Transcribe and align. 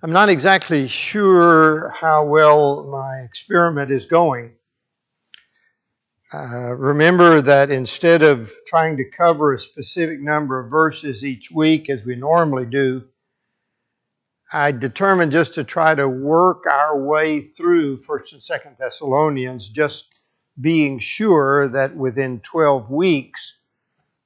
I'm 0.00 0.12
not 0.12 0.28
exactly 0.28 0.86
sure 0.86 1.88
how 1.88 2.24
well 2.26 2.84
my 2.84 3.22
experiment 3.22 3.90
is 3.90 4.06
going. 4.06 4.52
Uh, 6.32 6.72
remember 6.76 7.40
that 7.40 7.72
instead 7.72 8.22
of 8.22 8.52
trying 8.64 8.98
to 8.98 9.10
cover 9.10 9.54
a 9.54 9.58
specific 9.58 10.20
number 10.20 10.60
of 10.60 10.70
verses 10.70 11.24
each 11.24 11.50
week 11.50 11.90
as 11.90 12.04
we 12.04 12.14
normally 12.14 12.66
do, 12.66 13.06
I 14.52 14.70
determined 14.70 15.32
just 15.32 15.54
to 15.54 15.64
try 15.64 15.96
to 15.96 16.08
work 16.08 16.66
our 16.66 16.96
way 17.02 17.40
through 17.40 17.96
1st 17.96 18.32
and 18.34 18.40
2nd 18.40 18.78
Thessalonians, 18.78 19.68
just 19.68 20.14
being 20.60 21.00
sure 21.00 21.66
that 21.70 21.96
within 21.96 22.38
12 22.38 22.88
weeks 22.92 23.58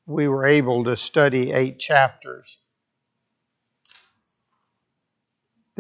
we 0.05 0.29
were 0.29 0.45
able 0.45 0.85
to 0.85 0.99
study 0.99 1.51
eight 1.51 1.79
chapters. 1.79 2.59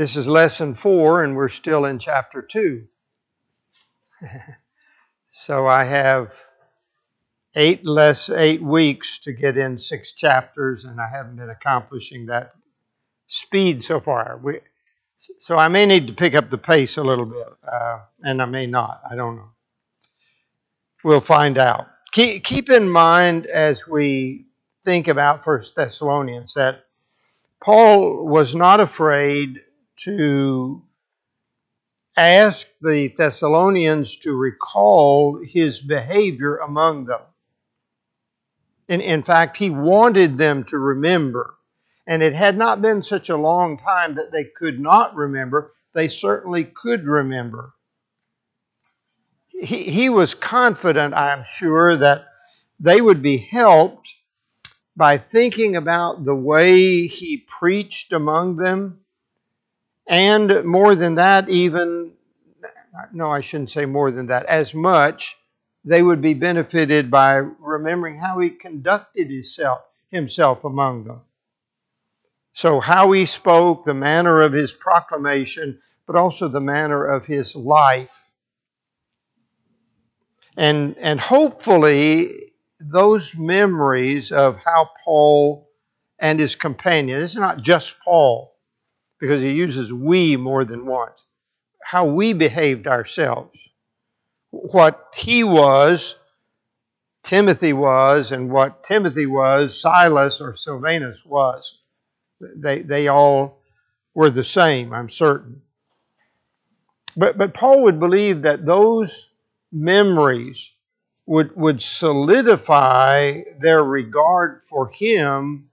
This 0.02 0.16
is 0.16 0.26
lesson 0.26 0.74
four, 0.74 1.22
and 1.22 1.36
we're 1.36 1.48
still 1.48 1.84
in 1.84 2.00
chapter 2.00 2.42
two. 2.42 2.88
so 5.28 5.68
I 5.68 5.84
have 5.84 6.34
eight 7.54 7.86
less 7.86 8.28
eight 8.28 8.60
weeks 8.60 9.20
to 9.20 9.32
get 9.32 9.56
in 9.56 9.78
six 9.78 10.12
chapters, 10.12 10.82
and 10.82 11.00
I 11.00 11.06
haven't 11.06 11.36
been 11.36 11.50
accomplishing 11.50 12.26
that 12.26 12.50
speed 13.28 13.84
so 13.84 14.00
far. 14.00 14.40
We, 14.42 14.58
so 15.38 15.56
I 15.56 15.68
may 15.68 15.86
need 15.86 16.08
to 16.08 16.14
pick 16.14 16.34
up 16.34 16.48
the 16.48 16.58
pace 16.58 16.96
a 16.96 17.04
little 17.04 17.26
bit, 17.26 17.46
uh, 17.62 18.00
and 18.24 18.42
I 18.42 18.46
may 18.46 18.66
not. 18.66 19.02
I 19.08 19.14
don't 19.14 19.36
know. 19.36 19.50
We'll 21.04 21.20
find 21.20 21.58
out. 21.58 21.86
Keep, 22.10 22.42
keep 22.42 22.70
in 22.70 22.88
mind 22.88 23.46
as 23.46 23.86
we 23.86 24.46
think 24.82 25.06
about 25.06 25.44
First 25.44 25.76
Thessalonians 25.76 26.54
that 26.54 26.86
Paul 27.62 28.26
was 28.26 28.56
not 28.56 28.80
afraid 28.80 29.60
to 29.98 30.82
ask 32.16 32.68
the 32.80 33.08
Thessalonians 33.08 34.16
to 34.16 34.34
recall 34.34 35.40
his 35.42 35.80
behavior 35.80 36.56
among 36.58 37.06
them. 37.06 37.20
In, 38.88 39.00
in 39.00 39.22
fact, 39.22 39.56
he 39.56 39.70
wanted 39.70 40.36
them 40.36 40.64
to 40.64 40.78
remember. 40.78 41.54
And 42.06 42.22
it 42.22 42.34
had 42.34 42.58
not 42.58 42.82
been 42.82 43.02
such 43.02 43.30
a 43.30 43.36
long 43.36 43.78
time 43.78 44.16
that 44.16 44.32
they 44.32 44.44
could 44.44 44.80
not 44.80 45.14
remember. 45.14 45.72
They 45.94 46.08
certainly 46.08 46.64
could 46.64 47.06
remember. 47.06 47.72
He, 49.48 49.84
he 49.84 50.08
was 50.08 50.34
confident, 50.34 51.14
I'm 51.14 51.44
sure, 51.48 51.96
that 51.96 52.26
they 52.80 53.00
would 53.00 53.22
be 53.22 53.38
helped 53.38 54.12
by 54.96 55.16
thinking 55.18 55.76
about 55.76 56.24
the 56.24 56.34
way 56.34 57.06
he 57.06 57.36
preached 57.36 58.12
among 58.12 58.56
them 58.56 58.98
and 60.06 60.64
more 60.64 60.94
than 60.94 61.16
that, 61.16 61.48
even, 61.48 62.12
no, 63.12 63.30
I 63.30 63.40
shouldn't 63.40 63.70
say 63.70 63.86
more 63.86 64.10
than 64.10 64.26
that, 64.26 64.46
as 64.46 64.74
much, 64.74 65.36
they 65.84 66.02
would 66.02 66.20
be 66.20 66.34
benefited 66.34 67.10
by 67.10 67.36
remembering 67.36 68.16
how 68.16 68.38
he 68.38 68.50
conducted 68.50 69.30
himself, 69.30 69.80
himself 70.10 70.64
among 70.64 71.04
them. 71.04 71.22
So, 72.54 72.80
how 72.80 73.12
he 73.12 73.26
spoke, 73.26 73.84
the 73.84 73.94
manner 73.94 74.42
of 74.42 74.52
his 74.52 74.72
proclamation, 74.72 75.80
but 76.06 76.16
also 76.16 76.48
the 76.48 76.60
manner 76.60 77.04
of 77.04 77.24
his 77.24 77.56
life. 77.56 78.30
And, 80.56 80.96
and 80.98 81.18
hopefully, 81.18 82.52
those 82.78 83.34
memories 83.34 84.32
of 84.32 84.58
how 84.58 84.90
Paul 85.04 85.70
and 86.18 86.38
his 86.38 86.54
companion, 86.54 87.22
it's 87.22 87.36
not 87.36 87.62
just 87.62 87.98
Paul, 88.00 88.51
because 89.22 89.40
he 89.40 89.52
uses 89.52 89.92
we 89.92 90.36
more 90.36 90.64
than 90.64 90.84
once. 90.84 91.24
How 91.80 92.06
we 92.06 92.32
behaved 92.32 92.88
ourselves. 92.88 93.70
What 94.50 95.14
he 95.14 95.44
was, 95.44 96.16
Timothy 97.22 97.72
was, 97.72 98.32
and 98.32 98.50
what 98.50 98.82
Timothy 98.82 99.26
was, 99.26 99.80
Silas 99.80 100.40
or 100.40 100.56
Silvanus 100.56 101.24
was. 101.24 101.80
They, 102.40 102.82
they 102.82 103.06
all 103.06 103.62
were 104.12 104.28
the 104.28 104.42
same, 104.42 104.92
I'm 104.92 105.08
certain. 105.08 105.62
But, 107.16 107.38
but 107.38 107.54
Paul 107.54 107.84
would 107.84 108.00
believe 108.00 108.42
that 108.42 108.66
those 108.66 109.30
memories 109.70 110.72
would, 111.26 111.54
would 111.54 111.80
solidify 111.80 113.42
their 113.60 113.84
regard 113.84 114.64
for 114.64 114.88
him 114.88 115.68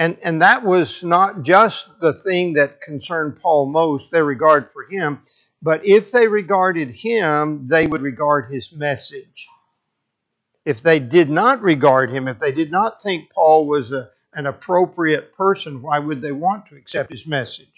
and, 0.00 0.16
and 0.24 0.40
that 0.40 0.62
was 0.64 1.04
not 1.04 1.42
just 1.42 2.00
the 2.00 2.14
thing 2.14 2.54
that 2.54 2.80
concerned 2.80 3.38
Paul 3.42 3.70
most, 3.70 4.10
their 4.10 4.24
regard 4.24 4.66
for 4.72 4.84
him, 4.84 5.20
but 5.60 5.84
if 5.84 6.10
they 6.10 6.26
regarded 6.26 6.88
him, 6.88 7.68
they 7.68 7.86
would 7.86 8.00
regard 8.00 8.50
his 8.50 8.72
message. 8.72 9.46
If 10.64 10.80
they 10.80 11.00
did 11.00 11.28
not 11.28 11.60
regard 11.60 12.10
him, 12.10 12.28
if 12.28 12.38
they 12.38 12.50
did 12.50 12.70
not 12.70 13.02
think 13.02 13.28
Paul 13.30 13.66
was 13.66 13.92
a, 13.92 14.08
an 14.32 14.46
appropriate 14.46 15.34
person, 15.36 15.82
why 15.82 15.98
would 15.98 16.22
they 16.22 16.32
want 16.32 16.64
to 16.68 16.76
accept 16.76 17.10
his 17.10 17.26
message? 17.26 17.68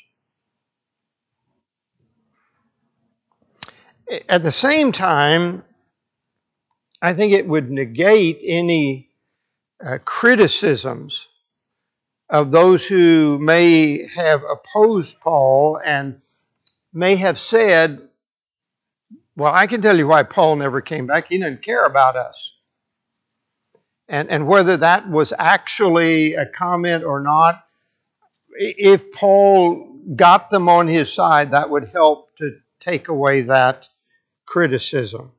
At 4.28 4.44
the 4.44 4.53
same 4.53 4.93
time, 4.93 5.65
I 7.00 7.15
think 7.15 7.33
it 7.33 7.49
would 7.49 7.69
negate 7.69 8.43
any 8.44 9.09
uh, 9.84 9.99
criticisms 10.04 11.27
of 12.32 12.50
those 12.50 12.84
who 12.87 13.38
may 13.38 14.06
have 14.15 14.43
opposed 14.43 15.20
Paul 15.20 15.78
and 15.84 16.22
may 16.91 17.16
have 17.16 17.38
said, 17.38 18.09
Well, 19.37 19.53
I 19.53 19.66
can 19.66 19.82
tell 19.82 19.98
you 19.98 20.09
why 20.09 20.22
Paul 20.22 20.56
never 20.56 20.81
came 20.81 21.06
back. 21.06 21.28
He 21.28 21.37
didn't 21.37 21.60
care 21.60 21.84
about 21.84 22.16
us. 22.16 22.56
And, 24.09 24.31
and 24.31 24.47
whether 24.47 24.78
that 24.78 25.09
was 25.09 25.34
actually 25.38 26.34
a 26.34 26.47
comment 26.47 27.04
or 27.04 27.21
not, 27.21 27.62
if 28.56 29.12
Paul 29.12 30.00
got 30.16 30.48
them 30.48 30.71
on 30.71 30.88
his 30.88 31.12
side, 31.12 31.50
that 31.50 31.69
would 31.69 31.88
help 31.88 32.34
to 32.37 32.56
take 32.81 33.09
away 33.09 33.42
that 33.42 33.91
criticism. 34.47 35.32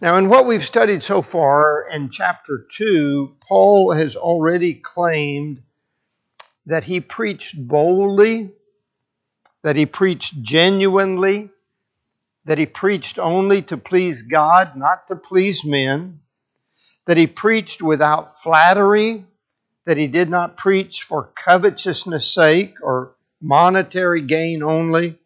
Now, 0.00 0.16
in 0.16 0.28
what 0.28 0.46
we've 0.46 0.62
studied 0.62 1.02
so 1.02 1.22
far 1.22 1.88
in 1.90 2.10
chapter 2.10 2.66
2, 2.76 3.36
Paul 3.40 3.92
has 3.92 4.16
already 4.16 4.74
claimed 4.74 5.62
that 6.66 6.84
he 6.84 7.00
preached 7.00 7.56
boldly, 7.56 8.50
that 9.62 9.76
he 9.76 9.86
preached 9.86 10.40
genuinely, 10.42 11.50
that 12.44 12.58
he 12.58 12.66
preached 12.66 13.18
only 13.18 13.62
to 13.62 13.76
please 13.76 14.22
God, 14.22 14.76
not 14.76 15.08
to 15.08 15.16
please 15.16 15.64
men, 15.64 16.20
that 17.06 17.16
he 17.16 17.26
preached 17.26 17.82
without 17.82 18.40
flattery, 18.40 19.24
that 19.84 19.96
he 19.96 20.06
did 20.06 20.30
not 20.30 20.56
preach 20.56 21.02
for 21.02 21.32
covetousness' 21.34 22.32
sake 22.32 22.74
or 22.82 23.14
monetary 23.40 24.22
gain 24.22 24.62
only. 24.62 25.18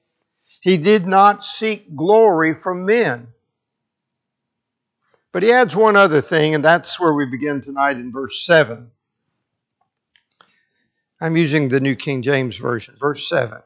He 0.61 0.77
did 0.77 1.07
not 1.07 1.45
seek 1.45 1.95
glory 1.95 2.55
from 2.55 2.87
men. 2.87 3.34
But 5.34 5.43
he 5.43 5.50
adds 5.50 5.75
one 5.75 5.97
other 5.97 6.21
thing, 6.21 6.55
and 6.55 6.65
that's 6.65 7.00
where 7.00 7.12
we 7.12 7.27
begin 7.27 7.61
tonight 7.61 7.97
in 7.97 8.12
verse 8.12 8.47
7. 8.47 8.89
I'm 11.21 11.37
using 11.37 11.67
the 11.67 11.81
New 11.81 11.97
King 11.97 12.22
James 12.22 12.56
Version, 12.56 12.95
verse 13.00 13.28
7. 13.28 13.59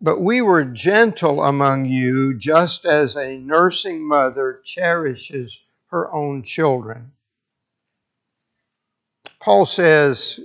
But 0.00 0.18
we 0.18 0.40
were 0.40 0.64
gentle 0.64 1.44
among 1.44 1.84
you, 1.84 2.32
just 2.32 2.86
as 2.86 3.16
a 3.16 3.36
nursing 3.36 4.08
mother 4.08 4.62
cherishes 4.64 5.62
her 5.88 6.10
own 6.10 6.42
children. 6.44 7.12
Paul 9.38 9.66
says, 9.66 10.40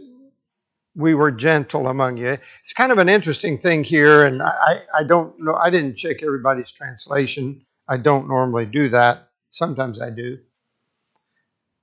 We 0.97 1.13
were 1.13 1.31
gentle 1.31 1.87
among 1.87 2.17
you. 2.17 2.37
It's 2.59 2.73
kind 2.73 2.91
of 2.91 2.97
an 2.97 3.07
interesting 3.07 3.57
thing 3.57 3.85
here, 3.85 4.25
and 4.25 4.43
I, 4.43 4.81
I 4.93 5.03
don't 5.03 5.39
know, 5.39 5.55
I 5.55 5.69
didn't 5.69 5.95
check 5.95 6.23
everybody's 6.23 6.73
translation. 6.73 7.65
I 7.87 7.95
don't 7.95 8.27
normally 8.27 8.65
do 8.65 8.89
that. 8.89 9.29
Sometimes 9.51 10.01
I 10.01 10.09
do. 10.09 10.39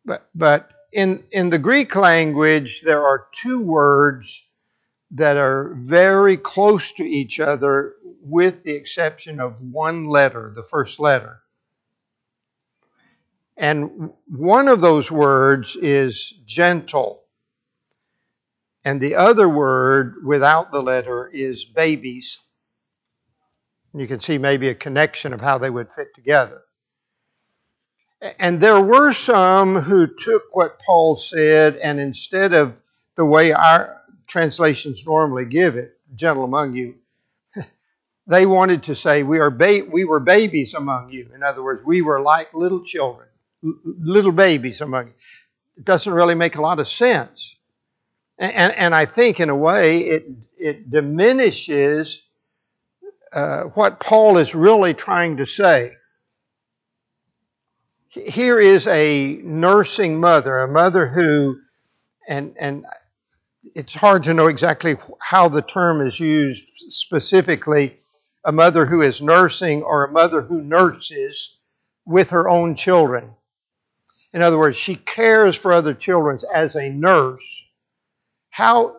But, 0.05 0.29
but 0.35 0.71
in, 0.93 1.23
in 1.33 1.51
the 1.51 1.59
Greek 1.59 1.95
language, 1.95 2.81
there 2.81 3.07
are 3.07 3.27
two 3.33 3.61
words 3.61 4.45
that 5.13 5.37
are 5.37 5.75
very 5.77 6.37
close 6.37 6.93
to 6.93 7.05
each 7.05 7.41
other, 7.41 7.95
with 8.23 8.63
the 8.65 8.73
exception 8.73 9.41
of 9.41 9.61
one 9.61 10.07
letter, 10.07 10.53
the 10.55 10.63
first 10.63 10.99
letter. 10.99 11.41
And 13.57 14.11
one 14.27 14.69
of 14.69 14.81
those 14.81 15.11
words 15.11 15.77
is 15.77 16.33
gentle. 16.47 17.23
And 18.85 19.01
the 19.01 19.17
other 19.17 19.49
word 19.49 20.25
without 20.25 20.73
the 20.73 20.83
letter 20.83 21.29
is 21.29 21.65
babies. 21.65 22.39
You 23.95 24.07
can 24.07 24.21
see 24.21 24.39
maybe 24.39 24.69
a 24.69 24.75
connection 24.75 25.33
of 25.33 25.41
how 25.41 25.59
they 25.59 25.71
would 25.71 25.91
fit 25.91 26.15
together. 26.15 26.63
And 28.39 28.61
there 28.61 28.81
were 28.81 29.13
some 29.13 29.77
who 29.77 30.07
took 30.07 30.55
what 30.55 30.81
Paul 30.85 31.17
said 31.17 31.77
and 31.77 32.01
instead 32.01 32.53
of 32.53 32.75
the 33.15 33.25
way 33.25 33.53
our 33.53 34.01
translations 34.27 35.07
normally 35.07 35.45
give 35.45 35.77
it, 35.77 35.97
gentle 36.15 36.45
among 36.45 36.75
you, 36.75 36.97
they 38.27 38.47
wanted 38.47 38.85
to 38.85 38.95
say 38.95 39.23
we 39.23 39.41
are 39.41 39.51
ba- 39.51 39.87
we 39.91 40.05
were 40.05 40.21
babies 40.21 40.75
among 40.75 41.11
you. 41.13 41.31
In 41.35 41.43
other 41.43 41.63
words, 41.63 41.83
we 41.87 42.03
were 42.03 42.21
like 42.21 42.55
little 42.55 42.85
children, 42.85 43.29
little 43.63 44.33
babies 44.33 44.81
among 44.81 45.09
you. 45.09 45.15
It 45.79 45.85
doesn't 45.85 46.13
really 46.13 46.35
make 46.35 46.57
a 46.57 46.63
lot 46.63 46.81
of 46.81 46.89
sense, 46.89 47.57
and 48.39 48.53
and, 48.53 48.73
and 48.75 48.95
I 48.95 49.07
think 49.07 49.41
in 49.41 49.51
a 49.51 49.57
way 49.57 50.01
it 50.01 50.27
it 50.59 50.91
diminishes 50.91 52.23
uh, 53.33 53.65
what 53.75 54.01
Paul 54.01 54.39
is 54.39 54.55
really 54.55 54.95
trying 54.95 55.39
to 55.39 55.47
say. 55.47 55.93
Here 58.09 58.59
is 58.59 58.87
a 58.87 59.39
nursing 59.43 60.19
mother, 60.19 60.61
a 60.61 60.69
mother 60.69 61.07
who, 61.07 61.59
and 62.27 62.57
and 62.59 62.87
it's 63.75 63.95
hard 63.95 64.25
to 64.25 64.35
know 64.35 64.47
exactly 64.47 64.97
how 65.21 65.49
the 65.49 65.63
term 65.63 66.01
is 66.01 66.19
used 66.19 66.65
specifically. 66.89 67.99
A 68.45 68.53
mother 68.53 68.87
who 68.87 69.03
is 69.03 69.21
nursing 69.21 69.83
or 69.83 70.05
a 70.05 70.13
mother 70.13 70.41
who 70.41 70.63
nurses 70.63 71.59
with 72.07 72.31
her 72.31 72.49
own 72.49 72.77
children. 72.77 73.35
In 74.33 74.41
other 74.41 74.59
words, 74.59 74.77
she 74.77 74.95
cares 74.95 75.57
for 75.57 75.73
other 75.73 75.93
children 75.93 76.39
as 76.55 76.77
a 76.77 76.89
nurse. 76.89 77.69
How 78.49 78.97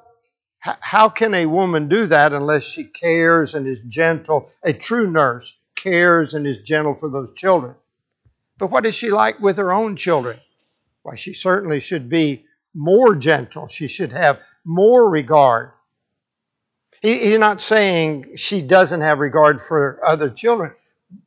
how 0.60 1.10
can 1.10 1.34
a 1.34 1.46
woman 1.46 1.88
do 1.88 2.06
that 2.08 2.34
unless 2.34 2.64
she 2.64 2.84
cares 2.84 3.56
and 3.56 3.66
is 3.66 3.86
gentle? 3.86 4.52
A 4.62 4.74
true 4.74 5.10
nurse 5.10 5.58
cares 5.76 6.34
and 6.34 6.46
is 6.46 6.62
gentle 6.62 6.96
for 6.96 7.10
those 7.10 7.34
children. 7.34 7.76
But 8.60 8.72
what 8.72 8.86
is 8.86 8.94
she 8.94 9.10
like 9.10 9.40
with 9.40 9.58
her 9.58 9.72
own 9.72 9.96
children? 9.96 10.40
Why, 11.02 11.16
she 11.16 11.34
certainly 11.34 11.80
should 11.80 12.10
be 12.10 12.46
more 12.76 13.16
gentle. 13.16 13.70
She 13.70 13.88
should 13.88 14.12
have 14.12 14.42
more 14.66 15.10
regard. 15.10 15.72
he's 17.02 17.40
not 17.40 17.62
saying 17.62 18.36
she 18.36 18.62
doesn't 18.62 19.02
have 19.02 19.22
regard 19.22 19.62
for 19.62 20.02
other 20.06 20.30
children, 20.30 20.74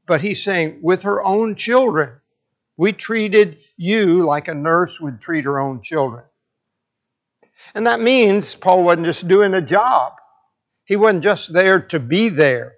but 0.06 0.20
he's 0.20 0.44
saying 0.44 0.81
with 0.82 1.02
her 1.05 1.23
own 1.23 1.55
children, 1.55 2.11
we 2.76 2.93
treated 2.93 3.58
you 3.78 4.25
like 4.25 4.49
a 4.49 4.55
nurse 4.55 5.00
would 5.00 5.20
treat 5.20 5.46
her 5.46 5.58
own 5.58 5.81
children. 5.82 6.25
And 7.75 7.87
that 7.87 8.00
means 8.00 8.55
Paul 8.55 8.85
wasn't 8.85 9.06
just 9.06 9.26
doing 9.26 9.55
a 9.55 9.62
job, 9.62 10.12
he 10.85 10.96
wasn't 10.96 11.25
just 11.25 11.52
there 11.52 11.81
to 11.81 11.99
be 11.99 12.28
there. 12.28 12.75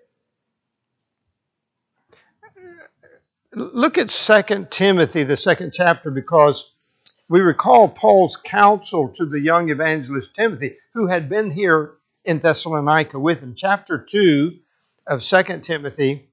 Look 3.56 3.98
at 3.98 4.10
2 4.10 4.66
Timothy, 4.70 5.22
the 5.22 5.36
second 5.36 5.72
chapter, 5.72 6.10
because 6.10 6.74
we 7.28 7.40
recall 7.40 7.88
Paul's 7.88 8.36
counsel 8.36 9.10
to 9.10 9.26
the 9.26 9.38
young 9.38 9.70
evangelist 9.70 10.34
Timothy, 10.34 10.76
who 10.94 11.06
had 11.06 11.28
been 11.28 11.50
here 11.50 11.94
in 12.24 12.40
Thessalonica 12.40 13.18
with 13.18 13.40
him. 13.40 13.54
Chapter 13.54 13.98
2 13.98 14.58
of 15.06 15.22
2 15.22 15.60
Timothy 15.60 16.28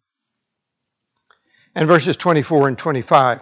and 1.75 1.87
verses 1.87 2.17
24 2.17 2.69
and 2.69 2.77
25. 2.77 3.41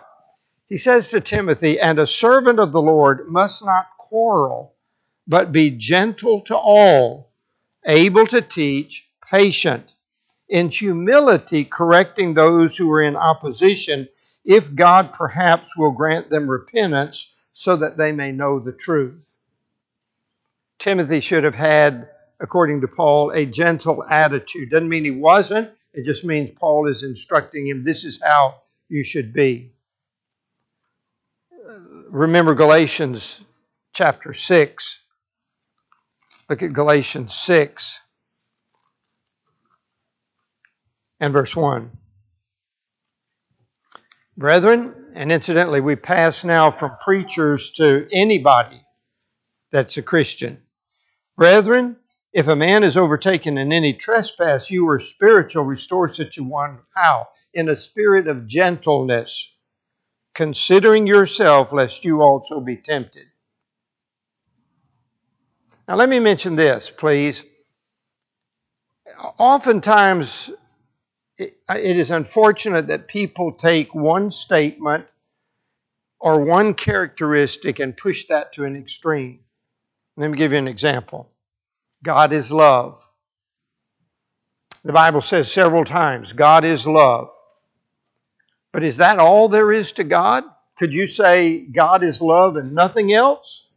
He 0.68 0.78
says 0.78 1.10
to 1.10 1.22
Timothy, 1.22 1.80
And 1.80 2.00
a 2.00 2.08
servant 2.08 2.60
of 2.60 2.72
the 2.72 2.82
Lord 2.82 3.30
must 3.30 3.66
not 3.66 3.88
quarrel 3.98 4.75
but 5.28 5.52
be 5.52 5.70
gentle 5.70 6.42
to 6.42 6.58
all, 6.58 7.32
able 7.86 8.25
to 8.28 8.42
teach, 8.42 9.08
patient, 9.30 9.94
in 10.50 10.69
humility 10.69 11.63
correcting 11.63 12.34
those 12.34 12.75
who 12.75 12.92
are 12.92 13.01
in 13.01 13.16
opposition, 13.16 14.07
if 14.44 14.74
God 14.74 15.13
perhaps 15.13 15.78
will 15.78 15.92
grant 15.92 16.30
them 16.30 16.50
repentance 16.50 17.34
so 17.54 17.75
that 17.75 17.98
they 17.98 18.12
may 18.12 18.31
know 18.31 18.60
the 18.60 18.72
truth. 18.72 19.28
Timothy 20.80 21.19
should 21.19 21.44
have 21.44 21.56
had, 21.56 22.10
according 22.40 22.81
to 22.81 22.88
Paul, 22.88 23.31
a 23.31 23.46
gentle 23.46 24.04
attitude. 24.04 24.72
Doesn't 24.72 24.90
mean 24.90 25.04
he 25.04 25.12
wasn't, 25.12 25.69
it 25.94 26.06
just 26.06 26.24
means 26.24 26.57
Paul 26.57 26.88
is 26.88 27.04
instructing 27.04 27.68
him 27.68 27.84
this 27.84 28.04
is 28.06 28.22
how 28.24 28.62
you 28.88 29.04
should 29.04 29.34
be. 29.34 29.74
Remember 32.10 32.56
Galatians 32.56 33.40
chapter 33.94 34.34
6 34.34 35.00
Look 36.50 36.63
at 36.63 36.74
Galatians 36.74 37.36
6 37.36 38.01
and 41.19 41.33
verse 41.33 41.56
1. 41.56 41.92
Brethren, 44.38 45.12
and 45.16 45.31
incidentally, 45.31 45.81
we 45.81 45.95
pass 45.95 46.44
now 46.44 46.71
from 46.71 46.95
preachers 47.04 47.71
to 47.71 48.07
anybody 48.12 48.81
that's 49.71 49.98
a 49.98 50.01
Christian. 50.01 50.62
Brethren, 51.36 51.98
if 52.31 52.48
a 52.48 52.56
man 52.56 52.83
is 52.83 52.95
overtaken 52.95 53.57
in 53.57 53.74
any 53.74 53.94
trespass, 53.94 54.69
you 54.69 54.88
are 54.89 55.00
spiritual, 55.00 55.63
restore 55.63 56.13
such 56.13 56.38
a 56.38 56.44
one. 56.44 56.80
How? 56.95 57.27
In 57.54 57.69
a 57.69 57.75
spirit 57.75 58.27
of 58.27 58.48
gentleness, 58.48 59.56
considering 60.33 61.07
yourself, 61.07 61.74
lest 61.74 62.06
you 62.06 62.22
also 62.22 62.62
be 62.62 62.77
tempted. 62.77 63.25
Now, 65.88 65.95
let 65.95 66.07
me 66.07 66.19
mention 66.19 66.56
this, 66.56 66.89
please. 66.89 67.44
Oftentimes, 69.39 70.51
it 71.39 71.97
is 71.97 72.12
unfortunate 72.12 72.88
that 72.88 73.07
people 73.07 73.53
take 73.53 73.95
one 73.95 74.31
statement 74.31 75.06
or 76.19 76.44
one 76.44 76.74
characteristic 76.74 77.80
and 77.80 77.95
push 77.95 78.25
that 78.27 78.53
to 78.53 78.65
an 78.65 78.75
extreme. 78.75 79.39
Let 80.18 80.31
me 80.31 80.38
give 80.38 80.51
you 80.51 80.57
an 80.57 80.68
example 80.68 81.30
God 82.03 82.33
is 82.33 82.51
love. 82.51 83.06
The 84.83 84.94
Bible 84.94 85.21
says 85.21 85.51
several 85.51 85.86
times, 85.86 86.33
God 86.33 86.63
is 86.63 86.88
love. 86.88 87.30
But 88.71 88.83
is 88.83 88.97
that 88.97 89.19
all 89.19 89.50
there 89.50 89.71
is 89.71 89.94
to 89.94 90.03
God? 90.03 90.44
Could 90.77 90.94
you 90.94 91.07
say 91.07 91.59
God 91.59 92.03
is 92.03 92.21
love 92.21 92.56
and 92.56 92.74
nothing 92.74 93.13
else? 93.13 93.68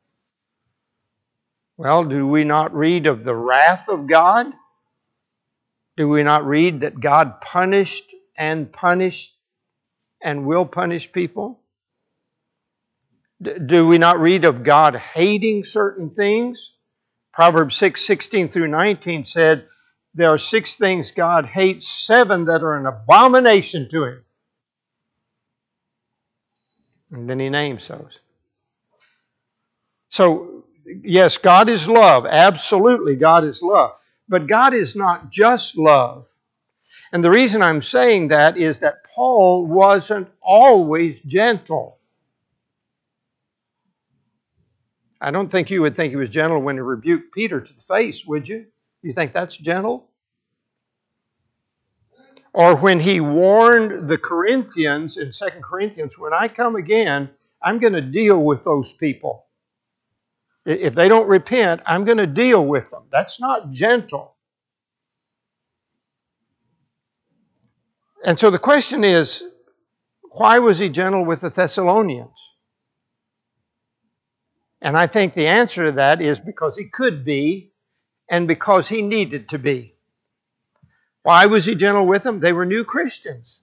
Well, 1.76 2.04
do 2.04 2.26
we 2.26 2.44
not 2.44 2.74
read 2.74 3.06
of 3.06 3.24
the 3.24 3.34
wrath 3.34 3.88
of 3.88 4.06
God? 4.06 4.52
Do 5.96 6.08
we 6.08 6.22
not 6.22 6.46
read 6.46 6.80
that 6.80 6.98
God 6.98 7.40
punished 7.40 8.14
and 8.38 8.72
punished 8.72 9.36
and 10.22 10.46
will 10.46 10.66
punish 10.66 11.12
people? 11.12 11.60
Do 13.42 13.88
we 13.88 13.98
not 13.98 14.20
read 14.20 14.44
of 14.44 14.62
God 14.62 14.96
hating 14.96 15.64
certain 15.64 16.10
things? 16.10 16.74
Proverbs 17.32 17.76
6 17.76 18.00
16 18.00 18.48
through 18.48 18.68
19 18.68 19.24
said, 19.24 19.66
There 20.14 20.30
are 20.30 20.38
six 20.38 20.76
things 20.76 21.10
God 21.10 21.46
hates, 21.46 21.88
seven 21.88 22.46
that 22.46 22.62
are 22.62 22.76
an 22.76 22.86
abomination 22.86 23.88
to 23.90 24.04
him. 24.04 24.24
And 27.10 27.28
then 27.28 27.40
he 27.40 27.50
names 27.50 27.88
those. 27.88 28.20
So 30.08 30.64
yes, 30.84 31.38
God 31.38 31.68
is 31.68 31.88
love. 31.88 32.26
Absolutely, 32.26 33.16
God 33.16 33.44
is 33.44 33.62
love. 33.62 33.92
But 34.32 34.46
God 34.46 34.72
is 34.72 34.96
not 34.96 35.30
just 35.30 35.76
love. 35.76 36.26
And 37.12 37.22
the 37.22 37.30
reason 37.30 37.60
I'm 37.60 37.82
saying 37.82 38.28
that 38.28 38.56
is 38.56 38.80
that 38.80 39.04
Paul 39.14 39.66
wasn't 39.66 40.30
always 40.40 41.20
gentle. 41.20 41.98
I 45.20 45.32
don't 45.32 45.48
think 45.48 45.70
you 45.70 45.82
would 45.82 45.94
think 45.94 46.12
he 46.12 46.16
was 46.16 46.30
gentle 46.30 46.62
when 46.62 46.76
he 46.76 46.80
rebuked 46.80 47.34
Peter 47.34 47.60
to 47.60 47.74
the 47.74 47.82
face, 47.82 48.24
would 48.24 48.48
you? 48.48 48.64
You 49.02 49.12
think 49.12 49.32
that's 49.32 49.58
gentle? 49.58 50.08
Or 52.54 52.74
when 52.76 53.00
he 53.00 53.20
warned 53.20 54.08
the 54.08 54.16
Corinthians 54.16 55.18
in 55.18 55.30
2 55.30 55.60
Corinthians, 55.60 56.18
when 56.18 56.32
I 56.32 56.48
come 56.48 56.76
again, 56.76 57.28
I'm 57.60 57.80
going 57.80 57.92
to 57.92 58.00
deal 58.00 58.42
with 58.42 58.64
those 58.64 58.92
people. 58.92 59.44
If 60.64 60.94
they 60.94 61.08
don't 61.08 61.28
repent, 61.28 61.82
I'm 61.86 62.04
going 62.04 62.18
to 62.18 62.26
deal 62.26 62.64
with 62.64 62.90
them. 62.90 63.02
That's 63.10 63.40
not 63.40 63.70
gentle. 63.72 64.36
And 68.24 68.38
so 68.38 68.50
the 68.50 68.58
question 68.58 69.02
is 69.02 69.44
why 70.30 70.60
was 70.60 70.78
he 70.78 70.88
gentle 70.88 71.24
with 71.24 71.40
the 71.40 71.50
Thessalonians? 71.50 72.30
And 74.80 74.96
I 74.96 75.06
think 75.06 75.34
the 75.34 75.48
answer 75.48 75.86
to 75.86 75.92
that 75.92 76.20
is 76.20 76.40
because 76.40 76.76
he 76.76 76.84
could 76.84 77.24
be 77.24 77.72
and 78.28 78.48
because 78.48 78.88
he 78.88 79.02
needed 79.02 79.50
to 79.50 79.58
be. 79.58 79.94
Why 81.22 81.46
was 81.46 81.66
he 81.66 81.74
gentle 81.74 82.06
with 82.06 82.22
them? 82.22 82.40
They 82.40 82.52
were 82.52 82.66
new 82.66 82.84
Christians. 82.84 83.60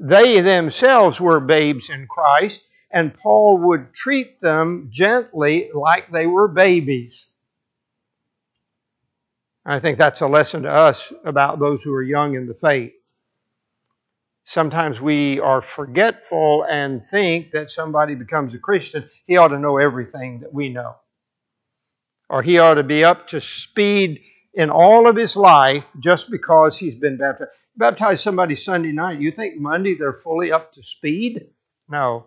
They 0.00 0.40
themselves 0.40 1.20
were 1.20 1.40
babes 1.40 1.90
in 1.90 2.06
Christ, 2.06 2.64
and 2.90 3.14
Paul 3.14 3.58
would 3.68 3.94
treat 3.94 4.40
them 4.40 4.88
gently 4.92 5.70
like 5.74 6.10
they 6.12 6.26
were 6.26 6.48
babies. 6.48 7.30
I 9.66 9.80
think 9.80 9.98
that's 9.98 10.22
a 10.22 10.28
lesson 10.28 10.64
to 10.64 10.70
us 10.72 11.12
about 11.24 11.60
those 11.60 11.82
who 11.84 11.94
are 11.94 12.02
young 12.02 12.34
in 12.36 12.46
the 12.46 12.54
faith. 12.54 12.92
Sometimes 14.44 15.00
we 15.00 15.40
are 15.40 15.62
forgetful 15.62 16.64
and 16.64 17.02
think 17.10 17.52
that 17.52 17.70
somebody 17.70 18.14
becomes 18.16 18.54
a 18.54 18.58
Christian, 18.60 19.08
he 19.26 19.36
ought 19.38 19.48
to 19.48 19.58
know 19.58 19.78
everything 19.78 20.40
that 20.40 20.52
we 20.54 20.70
know. 20.70 20.96
or 22.28 22.42
he 22.42 22.58
ought 22.58 22.74
to 22.74 22.84
be 22.84 23.04
up 23.04 23.28
to 23.28 23.40
speed 23.40 24.20
in 24.54 24.70
all 24.70 25.08
of 25.08 25.16
his 25.16 25.36
life 25.36 25.92
just 26.00 26.30
because 26.30 26.78
he's 26.78 26.94
been 26.94 27.16
baptized. 27.16 27.50
Baptize 27.76 28.22
somebody 28.22 28.54
Sunday 28.54 28.92
night, 28.92 29.20
you 29.20 29.30
think 29.30 29.58
Monday 29.60 29.94
they're 29.94 30.14
fully 30.14 30.50
up 30.50 30.72
to 30.74 30.82
speed? 30.82 31.46
No. 31.88 32.26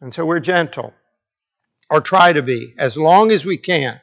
And 0.00 0.14
so 0.14 0.26
we're 0.26 0.40
gentle, 0.40 0.92
or 1.90 2.00
try 2.00 2.32
to 2.32 2.42
be, 2.42 2.74
as 2.78 2.96
long 2.96 3.30
as 3.30 3.44
we 3.44 3.56
can. 3.56 4.00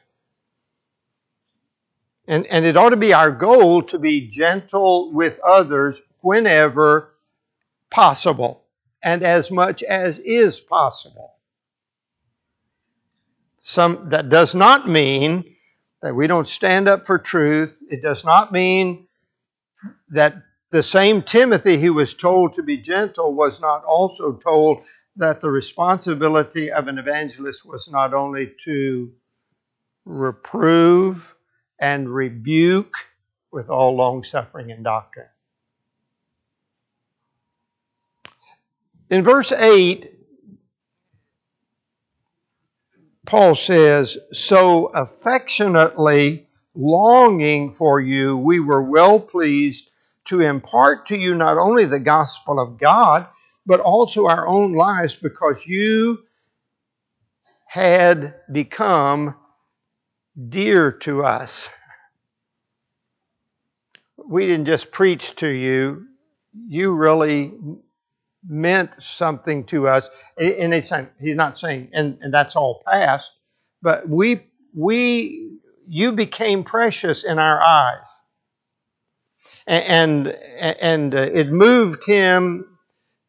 And, 2.26 2.46
and 2.46 2.64
it 2.64 2.76
ought 2.76 2.90
to 2.90 2.96
be 2.96 3.12
our 3.12 3.30
goal 3.30 3.82
to 3.82 3.98
be 3.98 4.28
gentle 4.28 5.12
with 5.12 5.38
others 5.40 6.00
whenever 6.20 7.14
possible 7.90 8.64
and 9.02 9.22
as 9.22 9.50
much 9.50 9.82
as 9.82 10.18
is 10.18 10.58
possible. 10.58 11.34
Some, 13.58 14.08
that 14.10 14.30
does 14.30 14.54
not 14.54 14.88
mean 14.88 15.54
that 16.02 16.14
we 16.14 16.26
don't 16.26 16.46
stand 16.46 16.88
up 16.88 17.06
for 17.06 17.18
truth. 17.18 17.82
It 17.90 18.02
does 18.02 18.24
not 18.24 18.52
mean 18.52 19.06
that 20.08 20.34
the 20.70 20.82
same 20.82 21.22
Timothy 21.22 21.78
who 21.78 21.94
was 21.94 22.14
told 22.14 22.54
to 22.54 22.62
be 22.62 22.78
gentle 22.78 23.34
was 23.34 23.60
not 23.60 23.84
also 23.84 24.32
told 24.32 24.84
that 25.16 25.40
the 25.40 25.50
responsibility 25.50 26.72
of 26.72 26.88
an 26.88 26.98
evangelist 26.98 27.64
was 27.64 27.90
not 27.90 28.14
only 28.14 28.52
to 28.64 29.12
reprove 30.04 31.34
and 31.78 32.08
rebuke 32.08 32.94
with 33.52 33.70
all 33.70 33.94
long 33.94 34.24
suffering 34.24 34.72
and 34.72 34.84
doctrine. 34.84 35.28
In 39.10 39.22
verse 39.22 39.52
8, 39.52 40.10
Paul 43.26 43.54
says, 43.54 44.18
So 44.32 44.86
affectionately 44.86 46.46
longing 46.74 47.72
for 47.72 48.00
you, 48.00 48.36
we 48.36 48.60
were 48.60 48.82
well 48.82 49.20
pleased 49.20 49.88
to 50.26 50.40
impart 50.40 51.06
to 51.08 51.16
you 51.16 51.34
not 51.34 51.58
only 51.58 51.84
the 51.84 52.00
gospel 52.00 52.58
of 52.58 52.78
God, 52.78 53.26
but 53.66 53.80
also 53.80 54.26
our 54.26 54.46
own 54.46 54.74
lives 54.74 55.14
because 55.14 55.66
you 55.66 56.18
had 57.66 58.34
become 58.50 59.36
dear 60.48 60.92
to 60.92 61.24
us. 61.24 61.70
We 64.26 64.46
didn't 64.46 64.66
just 64.66 64.90
preach 64.90 65.34
to 65.36 65.48
you, 65.48 66.06
you 66.66 66.94
really 66.94 67.52
meant 68.46 69.02
something 69.02 69.64
to 69.64 69.88
us. 69.88 70.08
And 70.36 70.72
he's, 70.72 70.92
he's 71.20 71.36
not 71.36 71.58
saying, 71.58 71.90
and, 71.92 72.18
and 72.20 72.32
that's 72.32 72.56
all 72.56 72.82
past, 72.86 73.32
but 73.82 74.08
we, 74.08 74.46
we, 74.74 75.58
you 75.88 76.12
became 76.12 76.64
precious 76.64 77.24
in 77.24 77.38
our 77.38 77.60
eyes. 77.60 77.98
And, 79.66 80.28
and, 80.60 80.76
and 80.80 81.14
uh, 81.14 81.18
it 81.18 81.48
moved 81.48 82.06
him, 82.06 82.73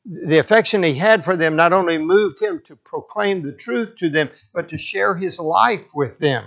the 0.05 0.37
affection 0.37 0.83
he 0.83 0.93
had 0.93 1.25
for 1.25 1.35
them 1.35 1.55
not 1.55 1.73
only 1.73 1.97
moved 1.97 2.39
him 2.39 2.61
to 2.65 2.75
proclaim 2.75 3.41
the 3.41 3.53
truth 3.53 3.95
to 3.97 4.09
them, 4.09 4.29
but 4.53 4.69
to 4.69 4.77
share 4.77 5.15
his 5.15 5.39
life 5.39 5.85
with 5.95 6.19
them. 6.19 6.45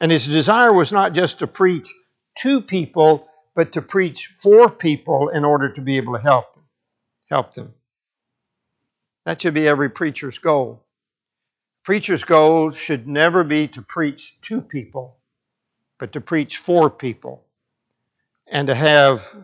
And 0.00 0.12
his 0.12 0.26
desire 0.26 0.72
was 0.72 0.92
not 0.92 1.12
just 1.12 1.40
to 1.40 1.48
preach 1.48 1.92
to 2.38 2.60
people, 2.60 3.28
but 3.56 3.72
to 3.72 3.82
preach 3.82 4.32
for 4.38 4.70
people 4.70 5.30
in 5.30 5.44
order 5.44 5.70
to 5.70 5.80
be 5.80 5.96
able 5.96 6.14
to 6.14 6.20
help 6.22 6.46
help 7.28 7.54
them. 7.54 7.74
That 9.26 9.42
should 9.42 9.54
be 9.54 9.68
every 9.68 9.90
preacher's 9.90 10.38
goal. 10.38 10.82
Preacher's 11.84 12.24
goal 12.24 12.70
should 12.70 13.06
never 13.06 13.44
be 13.44 13.68
to 13.68 13.82
preach 13.82 14.40
to 14.42 14.62
people, 14.62 15.16
but 15.98 16.12
to 16.12 16.20
preach 16.20 16.58
for 16.58 16.88
people 16.88 17.44
and 18.46 18.68
to 18.68 18.74
have 18.74 19.34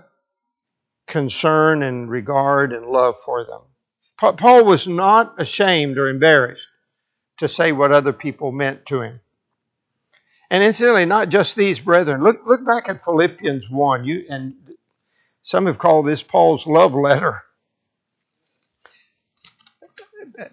concern 1.06 1.82
and 1.82 2.08
regard 2.10 2.72
and 2.72 2.86
love 2.86 3.18
for 3.18 3.44
them. 3.44 3.60
Paul 4.36 4.64
was 4.64 4.86
not 4.86 5.40
ashamed 5.40 5.98
or 5.98 6.08
embarrassed 6.08 6.68
to 7.38 7.48
say 7.48 7.72
what 7.72 7.92
other 7.92 8.12
people 8.12 8.52
meant 8.52 8.86
to 8.86 9.00
him. 9.02 9.20
And 10.50 10.62
incidentally, 10.62 11.04
not 11.04 11.30
just 11.30 11.56
these 11.56 11.80
brethren. 11.80 12.22
Look, 12.22 12.46
look 12.46 12.64
back 12.64 12.88
at 12.88 13.04
Philippians 13.04 13.68
1. 13.68 14.04
You, 14.04 14.24
and 14.28 14.54
some 15.42 15.66
have 15.66 15.78
called 15.78 16.06
this 16.06 16.22
Paul's 16.22 16.66
love 16.66 16.94
letter 16.94 17.42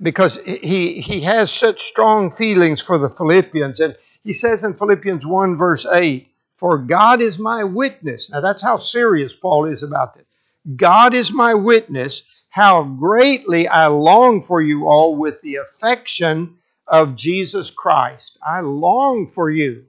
because 0.01 0.38
he, 0.38 1.01
he 1.01 1.22
has 1.22 1.51
such 1.51 1.81
strong 1.81 2.31
feelings 2.31 2.81
for 2.81 2.98
the 2.98 3.10
Philippians. 3.10 3.79
And 3.79 3.96
he 4.24 4.34
says 4.34 4.63
in 4.63 4.74
Philippians 4.74 5.25
1, 5.25 5.58
verse 5.58 5.86
8, 5.86 6.27
For 6.53 6.77
God 6.77 7.22
is 7.22 7.39
my 7.39 7.63
witness. 7.63 8.31
Now 8.31 8.41
that's 8.41 8.62
how 8.62 8.77
serious 8.77 9.34
Paul 9.36 9.65
is 9.65 9.84
about 9.84 10.15
this. 10.15 10.25
God 10.75 11.13
is 11.13 11.32
my 11.32 11.53
witness, 11.56 12.46
how 12.50 12.84
greatly 12.84 13.68
I 13.68 13.88
long 13.88 14.41
for 14.41 14.62
you 14.62 14.88
all 14.88 15.15
with 15.15 15.41
the 15.41 15.56
affection 15.56 16.56
of 16.88 17.15
Jesus 17.15 17.72
Christ. 17.72 18.38
I 18.46 18.62
long 18.62 19.27
for 19.27 19.50
you. 19.50 19.86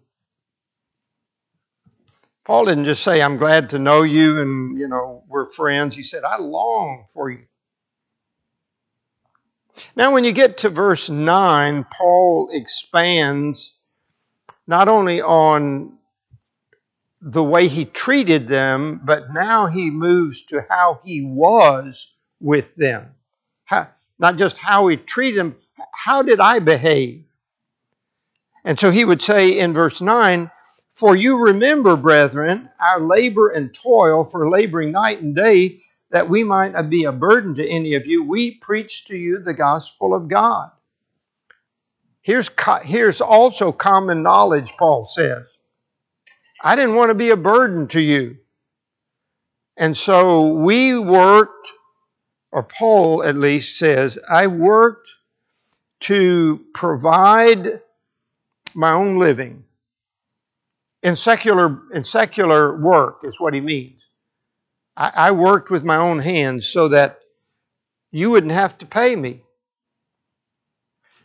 Paul 2.44 2.64
didn't 2.64 2.86
just 2.86 3.04
say, 3.04 3.22
I'm 3.22 3.36
glad 3.36 3.70
to 3.70 3.78
know 3.78 4.02
you 4.02 4.40
and, 4.40 4.78
you 4.78 4.88
know, 4.88 5.22
we're 5.28 5.52
friends. 5.52 5.94
He 5.94 6.02
said, 6.02 6.24
I 6.24 6.38
long 6.38 7.06
for 7.12 7.30
you. 7.30 7.44
Now, 9.96 10.12
when 10.12 10.24
you 10.24 10.32
get 10.32 10.58
to 10.58 10.68
verse 10.68 11.08
9, 11.08 11.86
Paul 11.96 12.48
expands 12.52 13.78
not 14.66 14.88
only 14.88 15.22
on 15.22 15.98
the 17.24 17.42
way 17.42 17.68
he 17.68 17.84
treated 17.84 18.48
them, 18.48 19.00
but 19.04 19.32
now 19.32 19.66
he 19.66 19.90
moves 19.90 20.42
to 20.46 20.66
how 20.68 21.00
he 21.04 21.24
was 21.24 22.12
with 22.40 22.74
them. 22.74 23.14
How, 23.64 23.88
not 24.18 24.36
just 24.36 24.58
how 24.58 24.88
he 24.88 24.96
treated 24.96 25.38
them, 25.38 25.56
how 25.94 26.22
did 26.22 26.40
I 26.40 26.58
behave? 26.58 27.24
And 28.64 28.78
so 28.78 28.90
he 28.90 29.04
would 29.04 29.22
say 29.22 29.58
in 29.60 29.72
verse 29.72 30.00
9, 30.00 30.50
For 30.94 31.14
you 31.14 31.38
remember, 31.38 31.96
brethren, 31.96 32.68
our 32.80 32.98
labor 32.98 33.50
and 33.50 33.72
toil 33.72 34.24
for 34.24 34.50
laboring 34.50 34.90
night 34.90 35.22
and 35.22 35.36
day 35.36 35.80
that 36.10 36.28
we 36.28 36.42
might 36.42 36.72
not 36.72 36.90
be 36.90 37.04
a 37.04 37.12
burden 37.12 37.54
to 37.54 37.66
any 37.66 37.94
of 37.94 38.06
you, 38.06 38.24
we 38.24 38.56
preach 38.56 39.06
to 39.06 39.16
you 39.16 39.38
the 39.38 39.54
gospel 39.54 40.12
of 40.12 40.28
God. 40.28 40.72
Here's, 42.20 42.50
here's 42.82 43.20
also 43.20 43.70
common 43.70 44.24
knowledge, 44.24 44.72
Paul 44.76 45.06
says. 45.06 45.46
I 46.62 46.76
didn't 46.76 46.94
want 46.94 47.10
to 47.10 47.14
be 47.14 47.30
a 47.30 47.36
burden 47.36 47.88
to 47.88 48.00
you. 48.00 48.38
And 49.76 49.96
so 49.96 50.52
we 50.52 50.98
worked, 50.98 51.68
or 52.52 52.62
Paul 52.62 53.24
at 53.24 53.34
least 53.34 53.78
says, 53.78 54.18
I 54.30 54.46
worked 54.46 55.08
to 56.00 56.64
provide 56.74 57.80
my 58.74 58.92
own 58.92 59.18
living. 59.18 59.64
In 61.02 61.16
secular, 61.16 61.80
in 61.92 62.04
secular 62.04 62.76
work 62.76 63.20
is 63.24 63.40
what 63.40 63.54
he 63.54 63.60
means. 63.60 64.08
I, 64.96 65.12
I 65.14 65.30
worked 65.32 65.70
with 65.70 65.82
my 65.82 65.96
own 65.96 66.20
hands 66.20 66.68
so 66.68 66.88
that 66.88 67.18
you 68.12 68.30
wouldn't 68.30 68.52
have 68.52 68.78
to 68.78 68.86
pay 68.86 69.16
me. 69.16 69.40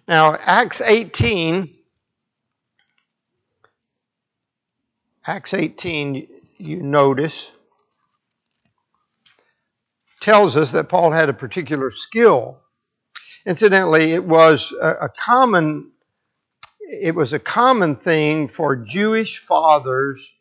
Now, 0.08 0.36
Acts 0.36 0.82
18, 0.82 1.77
Acts 5.28 5.54
18, 5.54 6.26
you 6.58 6.78
notice, 6.78 7.52
tells 10.22 10.56
us 10.56 10.72
that 10.72 10.88
Paul 10.88 11.12
had 11.12 11.28
a 11.28 11.34
particular 11.34 11.90
skill. 11.90 12.60
Incidentally, 13.46 14.14
it 14.14 14.24
was 14.24 14.74
a, 14.82 15.10
common 15.10 15.92
it 16.90 17.14
was 17.14 17.34
a 17.34 17.40
common 17.40 17.98
thing 17.98 18.48
for 18.48 18.78
Jewish 18.78 19.40
fathers 19.40 20.34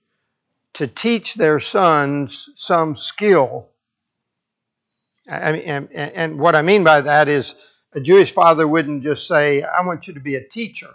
to 0.75 0.87
teach 0.87 1.35
their 1.35 1.59
sons 1.59 2.49
some 2.55 2.95
skill. 2.95 3.69
I 5.29 5.51
mean, 5.51 5.63
and, 5.63 5.91
and 5.93 6.39
what 6.39 6.55
I 6.55 6.63
mean 6.63 6.85
by 6.85 7.01
that 7.01 7.29
is 7.29 7.57
a 7.93 8.01
Jewish 8.01 8.33
father 8.33 8.69
wouldn't 8.69 9.03
just 9.03 9.27
say, 9.27 9.63
I 9.63 9.85
want 9.85 10.07
you 10.07 10.15
to 10.15 10.21
be 10.21 10.37
a 10.37 10.47
teacher, 10.47 10.95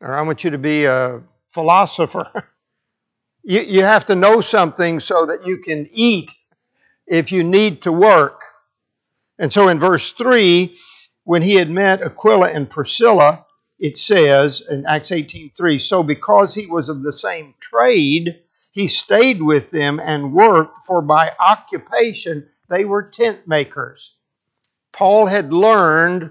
or 0.00 0.14
I 0.14 0.22
want 0.22 0.44
you 0.44 0.50
to 0.52 0.58
be 0.58 0.86
a 0.86 1.22
philosopher. 1.52 2.48
you, 3.44 3.60
you 3.60 3.82
have 3.82 4.06
to 4.06 4.14
know 4.14 4.40
something 4.40 5.00
so 5.00 5.26
that 5.26 5.46
you 5.46 5.58
can 5.58 5.88
eat 5.92 6.32
if 7.06 7.30
you 7.30 7.44
need 7.44 7.82
to 7.82 7.92
work. 7.92 8.40
And 9.38 9.52
so 9.52 9.68
in 9.68 9.78
verse 9.78 10.12
3, 10.12 10.74
when 11.24 11.42
he 11.42 11.54
had 11.54 11.70
met 11.70 12.02
Aquila 12.02 12.50
and 12.50 12.68
Priscilla, 12.68 13.46
it 13.78 13.98
says 13.98 14.62
in 14.68 14.86
Acts 14.86 15.10
18:3, 15.10 15.80
so 15.80 16.02
because 16.02 16.54
he 16.54 16.66
was 16.66 16.88
of 16.88 17.02
the 17.02 17.12
same 17.12 17.54
trade, 17.60 18.40
he 18.72 18.86
stayed 18.88 19.42
with 19.42 19.70
them 19.70 20.00
and 20.00 20.32
worked, 20.32 20.86
for 20.86 21.02
by 21.02 21.32
occupation 21.38 22.48
they 22.68 22.84
were 22.84 23.02
tent 23.02 23.46
makers. 23.46 24.14
Paul 24.92 25.26
had 25.26 25.52
learned 25.52 26.30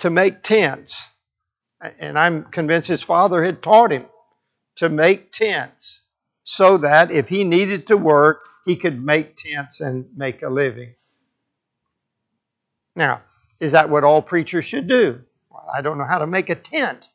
to 0.00 0.10
make 0.10 0.42
tents. 0.42 1.08
And 1.80 2.18
I'm 2.18 2.44
convinced 2.44 2.88
his 2.88 3.02
father 3.02 3.42
had 3.42 3.62
taught 3.62 3.92
him 3.92 4.06
to 4.76 4.88
make 4.88 5.32
tents 5.32 6.01
so 6.52 6.76
that 6.76 7.10
if 7.10 7.30
he 7.30 7.44
needed 7.44 7.86
to 7.86 7.96
work, 7.96 8.42
he 8.66 8.76
could 8.76 9.02
make 9.02 9.36
tents 9.36 9.80
and 9.80 10.04
make 10.14 10.42
a 10.42 10.50
living. 10.50 10.94
Now, 12.94 13.22
is 13.58 13.72
that 13.72 13.88
what 13.88 14.04
all 14.04 14.20
preachers 14.20 14.66
should 14.66 14.86
do? 14.86 15.22
Well, 15.50 15.66
I 15.74 15.80
don't 15.80 15.96
know 15.96 16.04
how 16.04 16.18
to 16.18 16.26
make 16.26 16.50
a 16.50 16.54
tent. 16.54 17.08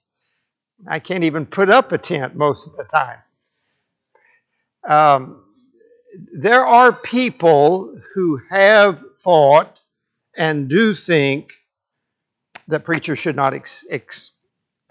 I 0.87 0.97
can't 0.97 1.23
even 1.23 1.45
put 1.45 1.69
up 1.69 1.91
a 1.91 1.99
tent 1.99 2.35
most 2.35 2.65
of 2.65 2.77
the 2.77 2.83
time. 2.85 3.19
Um, 4.83 5.43
there 6.31 6.65
are 6.65 6.91
people 6.91 7.95
who 8.15 8.41
have 8.49 9.03
thought 9.23 9.79
and 10.35 10.67
do 10.67 10.95
think 10.95 11.53
that 12.69 12.85
preachers 12.85 13.19
should 13.19 13.35
not 13.35 13.53
ex- 13.53 13.85
ex- 13.87 14.31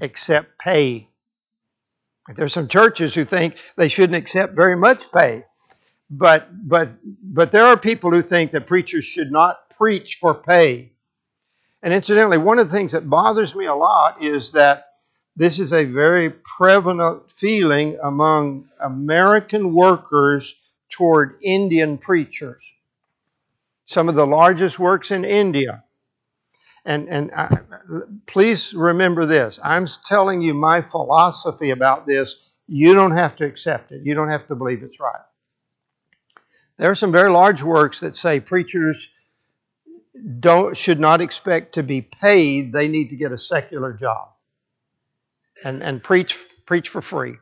accept 0.00 0.56
pay. 0.60 1.08
There's 2.34 2.52
some 2.52 2.68
churches 2.68 3.14
who 3.14 3.24
think 3.24 3.56
they 3.76 3.88
shouldn't 3.88 4.16
accept 4.16 4.54
very 4.54 4.76
much 4.76 5.10
pay. 5.12 5.44
But 6.10 6.48
but 6.68 6.90
but 7.22 7.52
there 7.52 7.66
are 7.66 7.76
people 7.76 8.10
who 8.10 8.22
think 8.22 8.52
that 8.52 8.66
preachers 8.66 9.04
should 9.04 9.30
not 9.30 9.70
preach 9.70 10.18
for 10.20 10.34
pay. 10.34 10.92
And 11.82 11.92
incidentally, 11.92 12.38
one 12.38 12.58
of 12.58 12.68
the 12.68 12.76
things 12.76 12.92
that 12.92 13.08
bothers 13.08 13.54
me 13.54 13.66
a 13.66 13.74
lot 13.74 14.22
is 14.22 14.52
that 14.52 14.84
this 15.36 15.58
is 15.58 15.72
a 15.72 15.84
very 15.84 16.30
prevalent 16.30 17.30
feeling 17.30 17.98
among 18.02 18.68
American 18.80 19.74
workers 19.74 20.54
toward 20.88 21.36
Indian 21.42 21.98
preachers. 21.98 22.72
Some 23.84 24.08
of 24.08 24.14
the 24.14 24.26
largest 24.26 24.78
works 24.78 25.10
in 25.10 25.24
India. 25.24 25.84
And, 26.86 27.08
and 27.08 27.32
I, 27.32 27.48
please 28.26 28.72
remember 28.72 29.26
this. 29.26 29.58
I'm 29.62 29.88
telling 30.04 30.40
you 30.40 30.54
my 30.54 30.82
philosophy 30.82 31.70
about 31.70 32.06
this. 32.06 32.48
You 32.68 32.94
don't 32.94 33.10
have 33.16 33.34
to 33.36 33.44
accept 33.44 33.90
it. 33.90 34.02
You 34.04 34.14
don't 34.14 34.30
have 34.30 34.46
to 34.46 34.54
believe 34.54 34.84
it's 34.84 35.00
right. 35.00 35.20
There 36.78 36.90
are 36.90 36.94
some 36.94 37.10
very 37.10 37.30
large 37.30 37.62
works 37.62 38.00
that 38.00 38.14
say 38.14 38.38
preachers 38.38 39.10
don't 40.40 40.76
should 40.76 41.00
not 41.00 41.20
expect 41.20 41.74
to 41.74 41.82
be 41.82 42.02
paid. 42.02 42.72
They 42.72 42.88
need 42.88 43.10
to 43.10 43.16
get 43.16 43.32
a 43.32 43.38
secular 43.38 43.92
job 43.92 44.28
and, 45.64 45.82
and 45.82 46.02
preach 46.02 46.38
preach 46.66 46.88
for 46.88 47.00
free. 47.02 47.34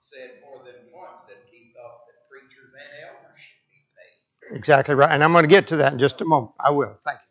Said 0.00 0.30
more 0.46 0.62
than 0.64 0.74
once 0.94 1.22
that 1.28 1.42
he 1.50 1.72
thought 1.74 2.06
that 2.06 2.28
preachers 2.30 2.72
and 2.72 3.08
elders 3.08 3.38
should 3.38 3.70
be 3.70 3.84
paid. 3.96 4.56
Exactly 4.56 4.94
right. 4.94 5.10
And 5.10 5.24
I'm 5.24 5.32
going 5.32 5.44
to 5.44 5.48
get 5.48 5.68
to 5.68 5.76
that 5.76 5.92
in 5.92 5.98
just 5.98 6.20
a 6.20 6.24
moment. 6.24 6.52
I 6.60 6.70
will. 6.70 6.96
Thank 7.04 7.18
you. 7.18 7.23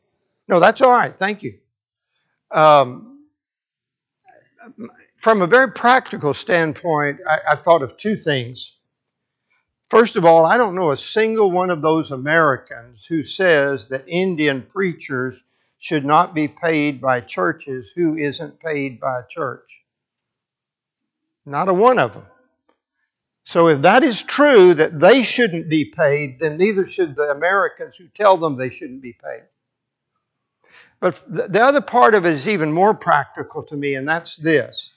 No, 0.47 0.59
that's 0.59 0.81
all 0.81 0.91
right. 0.91 1.15
Thank 1.15 1.43
you. 1.43 1.59
Um, 2.51 3.25
from 5.21 5.41
a 5.41 5.47
very 5.47 5.71
practical 5.71 6.33
standpoint, 6.33 7.19
I, 7.27 7.53
I 7.53 7.55
thought 7.55 7.81
of 7.81 7.97
two 7.97 8.17
things. 8.17 8.77
First 9.89 10.15
of 10.15 10.25
all, 10.25 10.45
I 10.45 10.57
don't 10.57 10.75
know 10.75 10.91
a 10.91 10.97
single 10.97 11.51
one 11.51 11.69
of 11.69 11.81
those 11.81 12.11
Americans 12.11 13.05
who 13.05 13.23
says 13.23 13.87
that 13.89 14.07
Indian 14.07 14.61
preachers 14.63 15.43
should 15.77 16.05
not 16.05 16.33
be 16.33 16.47
paid 16.47 17.01
by 17.01 17.21
churches 17.21 17.91
who 17.95 18.17
isn't 18.17 18.59
paid 18.59 18.99
by 18.99 19.19
a 19.19 19.27
church. 19.27 19.83
Not 21.45 21.69
a 21.69 21.73
one 21.73 21.99
of 21.99 22.13
them. 22.13 22.25
So 23.43 23.67
if 23.67 23.81
that 23.81 24.03
is 24.03 24.23
true, 24.23 24.73
that 24.75 24.99
they 24.99 25.23
shouldn't 25.23 25.69
be 25.69 25.85
paid, 25.85 26.39
then 26.39 26.57
neither 26.57 26.85
should 26.85 27.15
the 27.15 27.31
Americans 27.31 27.97
who 27.97 28.07
tell 28.07 28.37
them 28.37 28.55
they 28.57 28.69
shouldn't 28.69 29.01
be 29.01 29.13
paid. 29.13 29.43
But 31.03 31.21
the 31.27 31.61
other 31.61 31.81
part 31.81 32.15
of 32.15 32.25
it 32.25 32.31
is 32.31 32.47
even 32.47 32.71
more 32.71 32.93
practical 32.93 33.61
to 33.63 33.75
me, 33.75 33.95
and 33.95 34.07
that's 34.07 34.37
this. 34.37 34.95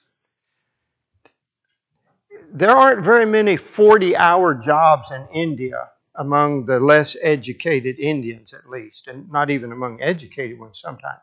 There 2.52 2.70
aren't 2.70 3.04
very 3.04 3.26
many 3.26 3.56
40 3.56 4.16
hour 4.16 4.54
jobs 4.54 5.10
in 5.10 5.26
India 5.34 5.88
among 6.14 6.66
the 6.66 6.78
less 6.78 7.16
educated 7.20 7.98
Indians, 7.98 8.54
at 8.54 8.70
least, 8.70 9.08
and 9.08 9.28
not 9.32 9.50
even 9.50 9.72
among 9.72 10.00
educated 10.00 10.60
ones 10.60 10.78
sometimes. 10.78 11.18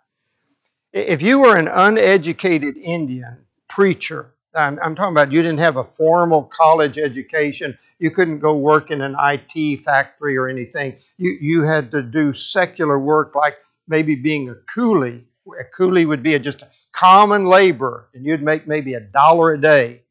If 0.91 1.22
you 1.22 1.39
were 1.39 1.56
an 1.56 1.69
uneducated 1.69 2.76
Indian 2.76 3.38
preacher, 3.69 4.34
I'm, 4.54 4.78
I'm, 4.84 4.96
talking 4.96 5.13
about 5.13 5.32
you 5.32 5.41
didn't 5.41 5.60
have 5.60 5.78
a 5.78 5.86
formal 5.86 6.43
college 6.43 6.98
education. 6.98 7.78
You 8.00 8.12
couldn't 8.12 8.39
go 8.39 8.58
work 8.58 8.91
in 8.91 9.02
an 9.02 9.15
IT 9.17 9.80
factory 9.80 10.36
or 10.36 10.50
anything. 10.50 10.98
You, 11.17 11.38
you 11.39 11.62
had 11.62 11.91
to 11.91 12.02
do 12.02 12.34
secular 12.34 13.00
work 13.00 13.34
like 13.34 13.56
maybe 13.88 14.15
being 14.15 14.50
a 14.50 14.56
coolie. 14.56 15.24
A 15.48 15.76
coolie 15.78 16.08
would 16.08 16.24
be 16.24 16.36
a, 16.36 16.39
just 16.39 16.62
a 16.62 16.69
common 16.91 17.46
labor, 17.46 18.10
and 18.13 18.26
you'd 18.26 18.41
make 18.41 18.67
maybe 18.67 18.93
a 18.93 19.02
dollar 19.02 19.54
a 19.54 19.62
day. 19.62 20.04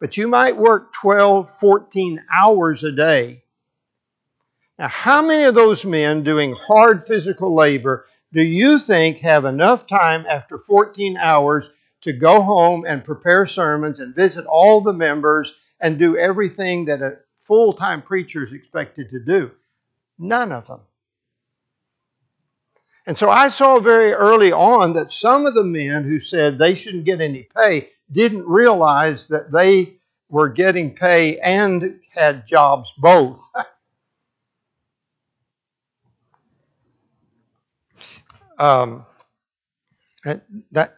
But 0.00 0.16
you 0.16 0.28
might 0.28 0.56
work 0.56 0.92
12, 0.92 1.58
14 1.58 2.22
hours 2.32 2.82
a 2.84 2.92
day. 2.92 3.44
Now, 4.78 4.88
how 4.88 5.22
many 5.22 5.44
of 5.44 5.54
those 5.54 5.84
men 5.84 6.24
doing 6.24 6.54
hard 6.54 7.04
physical 7.04 7.54
labor 7.54 8.04
do 8.32 8.42
you 8.42 8.80
think 8.80 9.18
have 9.18 9.44
enough 9.44 9.86
time 9.86 10.26
after 10.28 10.58
14 10.58 11.16
hours 11.16 11.70
to 12.00 12.12
go 12.12 12.42
home 12.42 12.84
and 12.86 13.04
prepare 13.04 13.46
sermons 13.46 14.00
and 14.00 14.14
visit 14.14 14.44
all 14.46 14.80
the 14.80 14.92
members 14.92 15.54
and 15.80 15.98
do 15.98 16.16
everything 16.18 16.86
that 16.86 17.00
a 17.00 17.18
full 17.44 17.72
time 17.72 18.02
preacher 18.02 18.42
is 18.42 18.52
expected 18.52 19.10
to 19.10 19.20
do? 19.20 19.52
None 20.18 20.50
of 20.50 20.66
them. 20.66 20.80
And 23.06 23.18
so 23.18 23.28
I 23.28 23.48
saw 23.48 23.78
very 23.80 24.12
early 24.12 24.52
on 24.52 24.94
that 24.94 25.12
some 25.12 25.44
of 25.46 25.54
the 25.54 25.64
men 25.64 26.04
who 26.04 26.20
said 26.20 26.58
they 26.58 26.74
shouldn't 26.74 27.04
get 27.04 27.20
any 27.20 27.48
pay 27.56 27.88
didn't 28.10 28.46
realize 28.46 29.28
that 29.28 29.52
they 29.52 29.96
were 30.30 30.48
getting 30.48 30.94
pay 30.94 31.38
and 31.38 32.00
had 32.14 32.46
jobs 32.46 32.90
both. 32.98 33.38
um, 38.58 39.04
that 40.24 40.96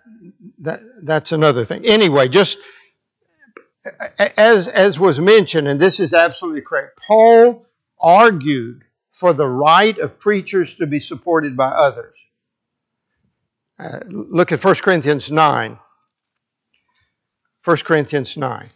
that 0.61 0.81
that's 1.03 1.33
another 1.33 1.65
thing. 1.65 1.85
Anyway, 1.85 2.29
just 2.29 2.59
as 4.19 4.69
as 4.69 5.01
was 5.01 5.19
mentioned, 5.19 5.67
and 5.69 5.81
this 5.81 5.99
is 6.01 6.13
absolutely 6.13 6.61
correct. 6.63 6.99
Paul 6.99 7.67
argued 8.01 8.86
for 9.17 9.33
the 9.33 9.49
right 9.49 9.99
of 9.99 10.19
preachers 10.19 10.75
to 10.75 10.87
be 10.87 11.01
supported 11.01 11.57
by 11.57 11.69
others. 11.69 12.15
Uh, 13.79 14.01
look 14.09 14.53
at 14.53 14.63
1 14.63 14.75
Corinthians 14.83 15.31
9. 15.31 15.79
1 17.65 17.77
Corinthians 17.79 18.37
9. 18.37 18.67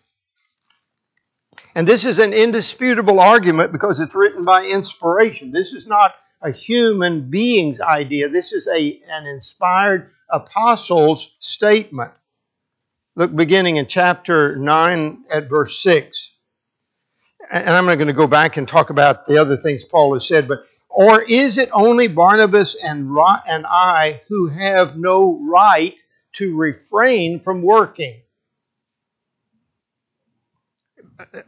And 1.75 1.87
this 1.87 2.07
is 2.07 2.19
an 2.19 2.33
indisputable 2.33 3.21
argument 3.21 3.71
because 3.71 4.01
it's 4.01 4.15
written 4.15 4.47
by 4.47 4.65
inspiration. 4.65 5.53
This 5.53 5.75
is 5.75 5.87
not 5.87 6.15
a 6.41 6.51
human 6.51 7.29
being's 7.29 7.83
idea. 7.83 8.31
This 8.31 8.55
is 8.55 8.67
a, 8.67 8.99
an 9.11 9.27
inspired 9.27 10.11
apostle's 10.31 11.37
statement. 11.41 12.13
Look, 13.15 13.37
beginning 13.37 13.77
in 13.77 13.85
chapter 13.85 14.57
9 14.57 15.25
at 15.31 15.51
verse 15.51 15.79
6. 15.81 16.35
And 17.51 17.69
I'm 17.71 17.87
not 17.87 17.97
going 17.97 18.07
to 18.07 18.13
go 18.13 18.29
back 18.29 18.57
and 18.57 18.69
talk 18.69 18.91
about 18.91 19.27
the 19.27 19.39
other 19.39 19.57
things 19.57 19.83
Paul 19.83 20.15
has 20.15 20.27
said, 20.27 20.47
but 20.47 20.65
or 20.89 21.23
is 21.23 21.59
it 21.59 21.69
only 21.73 22.09
Barnabas 22.09 22.77
and, 22.83 23.17
and 23.47 23.67
I 23.67 24.23
who 24.29 24.49
have 24.49 24.97
no 24.97 25.41
right 25.51 25.99
to 26.35 26.57
refrain 26.57 27.41
from 27.41 27.63
working? 27.63 28.21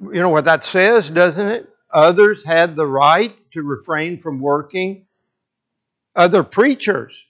You 0.00 0.20
know 0.20 0.28
what 0.28 0.44
that 0.44 0.64
says, 0.64 1.08
doesn't 1.08 1.48
it? 1.48 1.68
Others 1.92 2.44
had 2.44 2.76
the 2.76 2.86
right 2.86 3.32
to 3.52 3.62
refrain 3.62 4.18
from 4.18 4.40
working. 4.40 5.06
Other 6.16 6.42
preachers 6.42 7.26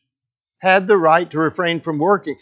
had 0.58 0.86
the 0.86 0.96
right 0.96 1.30
to 1.30 1.38
refrain 1.38 1.80
from 1.80 1.98
working. 1.98 2.36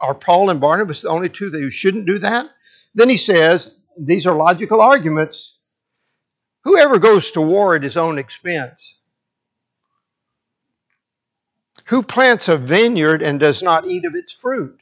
Are 0.00 0.14
Paul 0.14 0.50
and 0.50 0.60
Barnabas 0.60 1.02
the 1.02 1.08
only 1.08 1.28
two 1.28 1.50
who 1.50 1.70
shouldn't 1.70 2.06
do 2.06 2.18
that? 2.18 2.50
Then 2.94 3.08
he 3.08 3.16
says, 3.16 3.74
these 3.98 4.26
are 4.26 4.34
logical 4.34 4.80
arguments. 4.80 5.53
Whoever 6.64 6.98
goes 6.98 7.30
to 7.32 7.40
war 7.40 7.74
at 7.74 7.82
his 7.82 7.96
own 7.96 8.18
expense? 8.18 8.94
Who 11.86 12.02
plants 12.02 12.48
a 12.48 12.56
vineyard 12.56 13.20
and 13.22 13.38
does 13.38 13.62
not 13.62 13.86
eat 13.86 14.06
of 14.06 14.14
its 14.14 14.32
fruit? 14.32 14.80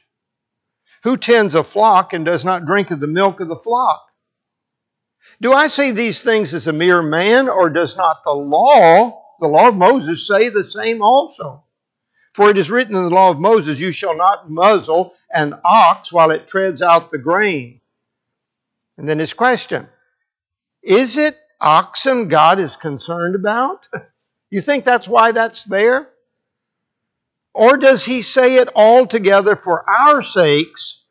Who 1.03 1.17
tends 1.17 1.53
a 1.53 1.63
flock 1.63 2.13
and 2.13 2.25
does 2.25 2.45
not 2.45 2.65
drink 2.65 2.91
of 2.91 3.01
the 3.01 3.07
milk 3.07 3.41
of 3.41 3.49
the 3.49 3.57
flock? 3.57 4.09
Do 5.41 5.51
I 5.51 5.67
say 5.67 5.91
these 5.91 6.21
things 6.21 6.53
as 6.53 6.67
a 6.67 6.73
mere 6.73 7.01
man, 7.01 7.49
or 7.49 7.69
does 7.69 7.97
not 7.97 8.23
the 8.23 8.31
law, 8.31 9.21
the 9.41 9.47
law 9.47 9.67
of 9.67 9.75
Moses, 9.75 10.25
say 10.25 10.47
the 10.47 10.63
same 10.63 11.01
also? 11.01 11.65
For 12.33 12.49
it 12.49 12.57
is 12.57 12.71
written 12.71 12.95
in 12.95 13.03
the 13.03 13.09
law 13.09 13.29
of 13.29 13.39
Moses, 13.39 13.79
You 13.79 13.91
shall 13.91 14.15
not 14.15 14.49
muzzle 14.49 15.13
an 15.29 15.59
ox 15.65 16.13
while 16.13 16.31
it 16.31 16.47
treads 16.47 16.81
out 16.81 17.11
the 17.11 17.17
grain. 17.17 17.81
And 18.97 19.07
then 19.07 19.19
his 19.19 19.33
question 19.33 19.89
Is 20.81 21.17
it 21.17 21.37
oxen 21.61 22.27
God 22.27 22.59
is 22.59 22.75
concerned 22.75 23.35
about? 23.35 23.87
you 24.49 24.61
think 24.61 24.83
that's 24.83 25.07
why 25.07 25.31
that's 25.31 25.63
there? 25.63 26.09
Or 27.53 27.77
does 27.77 28.03
he 28.03 28.21
say 28.21 28.55
it 28.55 28.69
altogether 28.75 29.55
for 29.55 29.87
our 29.89 30.21
sakes? 30.21 31.03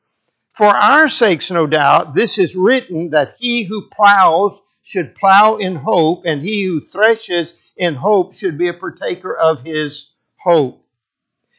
For 0.55 0.67
our 0.67 1.09
sakes, 1.09 1.51
no 1.51 1.67
doubt, 1.67 2.15
this 2.15 2.39
is 2.39 2.57
written 2.57 3.11
that 3.11 3.37
he 3.39 3.65
who 3.65 3.89
plows 3.89 4.61
should 4.83 5.15
plow 5.15 5.57
in 5.57 5.77
hope, 5.77 6.25
and 6.27 6.43
he 6.43 6.65
who 6.65 6.81
threshes 6.81 7.55
in 7.77 7.95
hope 7.95 8.35
should 8.35 8.59
be 8.59 8.69
a 8.69 8.75
partaker 8.75 9.35
of 9.35 9.63
his 9.63 10.13
hope. 10.37 10.85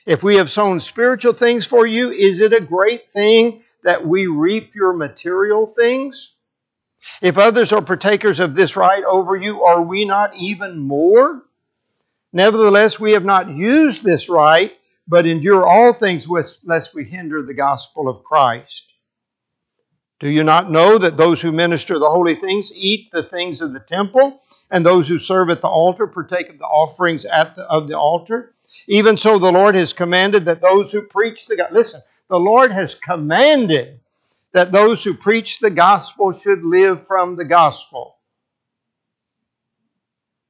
If 0.06 0.22
we 0.22 0.36
have 0.36 0.52
sown 0.52 0.80
spiritual 0.82 1.34
things 1.34 1.66
for 1.66 1.88
you, 1.88 2.12
is 2.12 2.42
it 2.42 2.54
a 2.54 2.60
great 2.60 3.12
thing 3.14 3.64
that 3.84 4.06
we 4.06 4.28
reap 4.28 4.76
your 4.76 4.94
material 4.94 5.66
things? 5.66 6.36
If 7.22 7.38
others 7.38 7.72
are 7.72 7.82
partakers 7.82 8.40
of 8.40 8.56
this 8.56 8.76
right 8.76 9.04
over 9.04 9.36
you, 9.36 9.64
are 9.64 9.82
we 9.82 10.06
not 10.06 10.36
even 10.36 10.80
more? 10.80 11.44
Nevertheless, 12.32 13.00
we 13.00 13.12
have 13.14 13.26
not 13.26 13.50
used 13.50 14.04
this 14.04 14.30
right, 14.30 14.74
but 15.08 15.26
endure 15.26 15.66
all 15.66 15.94
things 15.94 16.28
lest 16.28 16.96
we 16.96 17.04
hinder 17.04 17.44
the 17.44 17.54
gospel 17.54 18.08
of 18.08 18.24
Christ. 18.24 18.94
Do 20.20 20.30
you 20.30 20.44
not 20.44 20.72
know 20.72 20.98
that 20.98 21.18
those 21.18 21.42
who 21.42 21.52
minister 21.52 22.00
the 22.00 22.10
holy 22.10 22.36
things 22.36 22.72
eat 22.74 23.12
the 23.12 23.24
things 23.24 23.62
of 23.62 23.74
the 23.74 23.80
temple, 23.80 24.42
and 24.72 24.86
those 24.86 25.08
who 25.08 25.20
serve 25.20 25.50
at 25.50 25.62
the 25.62 25.68
altar 25.68 26.08
partake 26.08 26.50
of 26.50 26.58
the 26.58 26.66
offerings 26.66 27.26
at 27.26 27.56
the, 27.56 27.64
of 27.64 27.88
the 27.88 27.98
altar? 27.98 28.54
Even 28.88 29.18
so, 29.18 29.38
the 29.38 29.52
Lord 29.52 29.76
has 29.76 29.94
commanded 29.94 30.46
that 30.46 30.62
those 30.62 30.92
who 30.92 31.04
preach 31.04 31.46
the 31.46 31.58
gospel, 31.58 31.78
listen, 31.78 32.02
the 32.30 32.40
Lord 32.40 32.72
has 32.72 32.96
commanded 32.96 34.00
that 34.54 34.72
those 34.72 35.04
who 35.04 35.14
preach 35.16 35.60
the 35.60 35.72
gospel 35.72 36.32
should 36.32 36.64
live 36.64 37.08
from 37.08 37.36
the 37.36 37.46
gospel. 37.46 38.16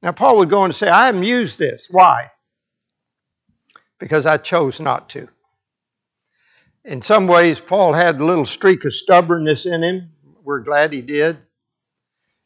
Now, 0.02 0.12
Paul 0.12 0.38
would 0.38 0.50
go 0.50 0.60
on 0.60 0.70
to 0.70 0.74
say, 0.74 0.88
I 0.88 1.06
haven't 1.06 1.24
used 1.24 1.58
this. 1.58 1.88
Why? 1.90 2.30
Because 3.98 4.26
I 4.26 4.36
chose 4.36 4.78
not 4.78 5.08
to. 5.10 5.28
In 6.84 7.00
some 7.00 7.26
ways, 7.26 7.58
Paul 7.60 7.94
had 7.94 8.20
a 8.20 8.24
little 8.24 8.44
streak 8.44 8.84
of 8.84 8.92
stubbornness 8.92 9.64
in 9.64 9.82
him. 9.82 10.12
We're 10.42 10.60
glad 10.60 10.92
he 10.92 11.00
did. 11.00 11.38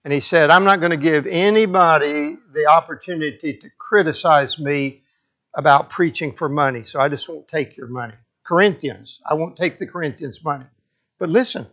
And 0.05 0.13
he 0.13 0.21
said, 0.21 0.51
I'm 0.51 0.63
not 0.63 0.79
going 0.79 0.93
to 0.93 0.97
give 0.97 1.27
anybody 1.27 2.37
the 2.55 2.67
opportunity 2.67 3.55
to 3.55 3.71
criticize 3.77 4.57
me 4.57 5.01
about 5.55 5.91
preaching 5.91 6.33
for 6.33 6.49
money, 6.49 6.85
so 6.85 7.01
I 7.01 7.09
just 7.09 7.29
won't 7.29 7.49
take 7.49 7.77
your 7.77 7.89
money. 7.89 8.15
Corinthians, 8.45 9.21
I 9.29 9.35
won't 9.35 9.57
take 9.57 9.79
the 9.79 9.89
Corinthians' 9.89 10.45
money. 10.45 10.67
But 11.19 11.31
listen, 11.31 11.67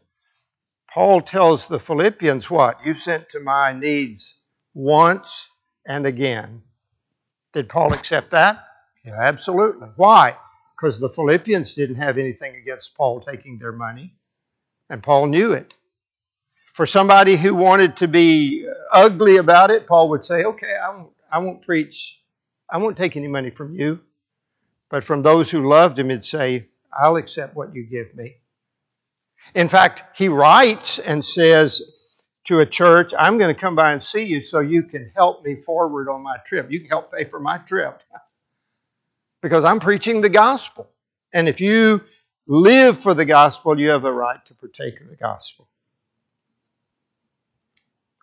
Paul 0.92 1.22
tells 1.22 1.68
the 1.68 1.80
Philippians 1.80 2.50
what? 2.50 2.86
You 2.86 2.94
sent 2.94 3.30
to 3.30 3.40
my 3.40 3.74
needs 3.74 4.40
once 4.74 5.50
and 5.86 6.06
again. 6.06 6.64
Did 7.54 7.70
Paul 7.70 7.94
accept 7.94 8.32
that? 8.32 8.66
Yeah, 9.04 9.20
absolutely. 9.22 9.90
Why? 9.98 10.36
Because 10.76 11.00
the 11.00 11.10
Philippians 11.10 11.76
didn't 11.76 11.98
have 11.98 12.18
anything 12.18 12.56
against 12.56 12.98
Paul 12.98 13.22
taking 13.22 13.60
their 13.60 13.72
money, 13.72 14.16
and 14.90 15.04
Paul 15.04 15.28
knew 15.28 15.54
it. 15.54 15.76
For 16.74 16.86
somebody 16.86 17.38
who 17.38 17.56
wanted 17.56 17.98
to 17.98 18.08
be 18.08 18.68
ugly 18.92 19.38
about 19.38 19.72
it, 19.72 19.88
Paul 19.88 20.10
would 20.10 20.26
say, 20.26 20.44
"Okay, 20.44 20.76
I 20.76 20.90
won't, 20.90 21.14
I 21.32 21.40
won't 21.40 21.62
preach. 21.62 22.22
I 22.70 22.78
won't 22.78 22.98
take 22.98 23.16
any 23.16 23.28
money 23.28 23.52
from 23.52 23.76
you." 23.76 24.02
But 24.90 25.04
from 25.04 25.22
those 25.22 25.50
who 25.50 25.64
loved 25.64 25.98
him, 25.98 26.10
he'd 26.10 26.26
say, 26.26 26.68
"I'll 26.92 27.16
accept 27.16 27.56
what 27.56 27.74
you 27.74 27.84
give 27.84 28.14
me." 28.16 28.38
In 29.54 29.70
fact, 29.70 30.18
he 30.18 30.28
writes 30.28 31.00
and 31.00 31.24
says, 31.24 31.82
to 32.46 32.60
a 32.60 32.66
church, 32.66 33.12
I'm 33.18 33.38
going 33.38 33.54
to 33.54 33.60
come 33.60 33.76
by 33.76 33.92
and 33.92 34.02
see 34.02 34.24
you 34.24 34.42
so 34.42 34.60
you 34.60 34.84
can 34.84 35.12
help 35.16 35.44
me 35.44 35.56
forward 35.56 36.08
on 36.10 36.22
my 36.22 36.38
trip. 36.46 36.72
You 36.72 36.80
can 36.80 36.90
help 36.90 37.12
pay 37.12 37.26
for 37.26 37.40
my 37.40 37.58
trip 37.58 38.02
because 39.42 39.64
I'm 39.64 39.80
preaching 39.80 40.22
the 40.22 40.30
gospel. 40.30 40.88
And 41.34 41.50
if 41.50 41.60
you 41.60 42.02
live 42.48 43.00
for 43.00 43.14
the 43.14 43.26
gospel, 43.26 43.80
you 43.80 43.90
have 43.90 44.06
a 44.06 44.12
right 44.12 44.44
to 44.46 44.54
partake 44.54 45.02
of 45.02 45.10
the 45.10 45.16
gospel. 45.16 45.68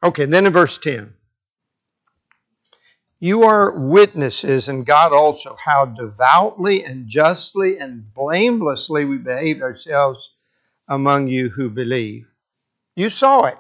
Okay, 0.05 0.25
then 0.25 0.47
in 0.47 0.53
verse 0.53 0.79
10. 0.79 1.15
You 3.19 3.45
are 3.45 3.79
witnesses, 3.79 4.69
and 4.69 4.85
God 4.85 5.13
also, 5.13 5.55
how 5.55 5.85
devoutly 5.85 6.85
and 6.85 7.07
justly 7.07 7.79
and 7.79 8.13
blamelessly 8.13 9.05
we 9.05 9.19
behaved 9.19 9.63
ourselves 9.63 10.35
among 10.89 11.29
you 11.29 11.49
who 11.49 11.71
believe. 11.71 12.27
You 12.97 13.09
saw 13.11 13.45
it. 13.45 13.59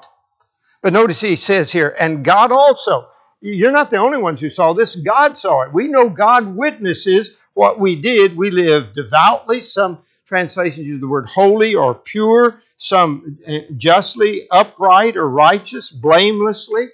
But 0.82 0.92
notice 0.92 1.20
he 1.20 1.36
says 1.36 1.70
here, 1.70 1.94
and 1.98 2.24
God 2.24 2.52
also. 2.52 3.08
You're 3.40 3.72
not 3.72 3.90
the 3.90 3.96
only 3.96 4.18
ones 4.18 4.40
who 4.40 4.50
saw 4.50 4.72
this. 4.72 4.94
God 4.94 5.36
saw 5.36 5.62
it. 5.62 5.72
We 5.72 5.88
know 5.88 6.08
God 6.08 6.54
witnesses 6.54 7.36
what 7.54 7.80
we 7.80 8.00
did. 8.00 8.36
We 8.36 8.50
lived 8.50 8.94
devoutly. 8.94 9.62
Some 9.62 9.98
translations 10.26 10.86
use 10.86 11.00
the 11.00 11.08
word 11.08 11.26
holy 11.26 11.74
or 11.74 11.94
pure, 11.94 12.60
some 12.78 13.38
uh, 13.46 13.58
justly, 13.76 14.46
upright 14.50 15.16
or 15.16 15.28
righteous, 15.28 15.90
blamelessly. 15.90 16.86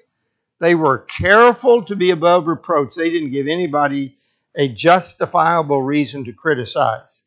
They 0.60 0.74
were 0.74 0.98
careful 0.98 1.84
to 1.84 1.96
be 1.96 2.10
above 2.10 2.46
reproach. 2.46 2.94
They 2.94 3.10
didn't 3.10 3.30
give 3.30 3.46
anybody 3.46 4.16
a 4.56 4.68
justifiable 4.68 5.82
reason 5.82 6.24
to 6.24 6.32
criticize. 6.32 7.22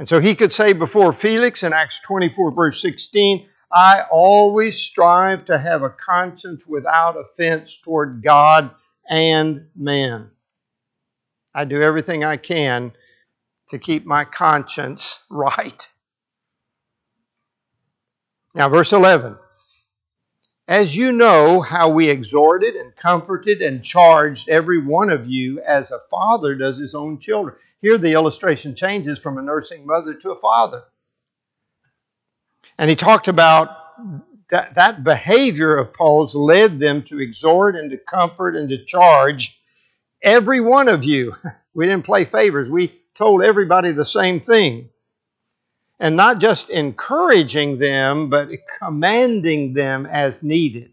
And 0.00 0.08
so 0.08 0.18
he 0.18 0.34
could 0.34 0.50
say 0.50 0.72
before 0.72 1.12
Felix 1.12 1.62
in 1.62 1.74
Acts 1.74 2.00
24, 2.00 2.52
verse 2.52 2.80
16, 2.80 3.46
I 3.70 4.04
always 4.10 4.80
strive 4.80 5.44
to 5.44 5.58
have 5.58 5.82
a 5.82 5.90
conscience 5.90 6.66
without 6.66 7.18
offense 7.18 7.76
toward 7.76 8.22
God 8.22 8.70
and 9.10 9.66
man. 9.76 10.30
I 11.54 11.66
do 11.66 11.82
everything 11.82 12.24
I 12.24 12.38
can 12.38 12.94
to 13.68 13.78
keep 13.78 14.06
my 14.06 14.24
conscience 14.24 15.22
right. 15.30 15.86
Now, 18.54 18.70
verse 18.70 18.94
11. 18.94 19.36
As 20.66 20.96
you 20.96 21.12
know 21.12 21.60
how 21.60 21.90
we 21.90 22.08
exhorted 22.08 22.74
and 22.74 22.96
comforted 22.96 23.60
and 23.60 23.84
charged 23.84 24.48
every 24.48 24.78
one 24.78 25.10
of 25.10 25.28
you 25.28 25.60
as 25.60 25.90
a 25.90 26.00
father 26.10 26.54
does 26.54 26.78
his 26.78 26.94
own 26.94 27.18
children. 27.18 27.54
Here 27.80 27.98
the 27.98 28.12
illustration 28.12 28.74
changes 28.74 29.18
from 29.18 29.38
a 29.38 29.42
nursing 29.42 29.86
mother 29.86 30.14
to 30.14 30.32
a 30.32 30.40
father. 30.40 30.82
And 32.78 32.90
he 32.90 32.96
talked 32.96 33.28
about 33.28 33.76
that, 34.50 34.74
that 34.74 35.04
behavior 35.04 35.76
of 35.76 35.92
Paul's 35.92 36.34
led 36.34 36.78
them 36.78 37.02
to 37.04 37.20
exhort 37.20 37.76
and 37.76 37.90
to 37.90 37.96
comfort 37.96 38.56
and 38.56 38.68
to 38.68 38.84
charge 38.84 39.58
every 40.22 40.60
one 40.60 40.88
of 40.88 41.04
you. 41.04 41.34
We 41.72 41.86
didn't 41.86 42.04
play 42.04 42.24
favors. 42.24 42.68
We 42.68 42.92
told 43.14 43.44
everybody 43.44 43.92
the 43.92 44.04
same 44.04 44.40
thing. 44.40 44.90
And 46.00 46.16
not 46.16 46.40
just 46.40 46.68
encouraging 46.68 47.78
them, 47.78 48.28
but 48.28 48.48
commanding 48.80 49.72
them 49.72 50.04
as 50.04 50.42
needed. 50.42 50.90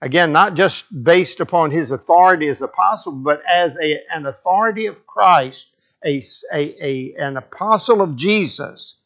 Again, 0.00 0.30
not 0.32 0.54
just 0.54 0.84
based 1.02 1.40
upon 1.40 1.72
his 1.72 1.90
authority 1.90 2.46
as 2.46 2.62
apostle, 2.62 3.10
but 3.10 3.42
as 3.52 3.76
a, 3.82 4.00
an 4.14 4.26
authority 4.26 4.86
of 4.86 5.06
Christ, 5.08 5.74
a, 6.04 6.22
a, 6.52 6.84
a, 6.84 7.14
an 7.18 7.36
apostle 7.36 8.02
of 8.02 8.16
Jesus 8.16 8.98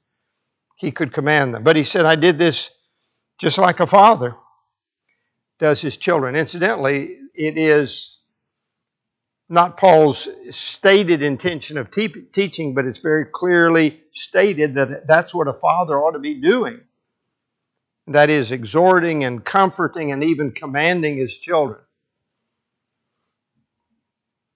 he 0.77 0.93
could 0.93 1.13
command 1.13 1.55
them. 1.55 1.65
But 1.65 1.77
he 1.77 1.85
said, 1.85 2.07
I 2.07 2.17
did 2.17 2.39
this 2.39 2.71
just 3.41 3.59
like 3.59 3.81
a 3.81 3.87
father 3.87 4.37
does 5.59 5.81
his 5.81 5.97
children. 5.97 6.37
Incidentally, 6.37 7.19
it 7.35 7.59
is 7.59 8.21
not 9.49 9.77
Paul's 9.79 10.29
stated 10.51 11.23
intention 11.23 11.79
of 11.79 11.91
te- 11.91 12.27
teaching, 12.33 12.75
but 12.75 12.87
it's 12.87 13.01
very 13.01 13.27
clearly 13.27 14.03
stated 14.13 14.77
that 14.77 15.07
that's 15.07 15.35
what 15.35 15.49
a 15.49 15.55
father 15.55 15.99
ought 15.99 16.13
to 16.13 16.21
be 16.21 16.41
doing. 16.41 16.81
That 18.09 18.31
is, 18.31 18.53
exhorting 18.53 19.25
and 19.25 19.45
comforting 19.45 20.13
and 20.13 20.25
even 20.25 20.53
commanding 20.53 21.19
his 21.19 21.39
children. 21.39 21.81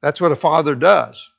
That's 0.03 0.21
what 0.21 0.33
a 0.33 0.37
father 0.37 0.75
does 0.75 1.31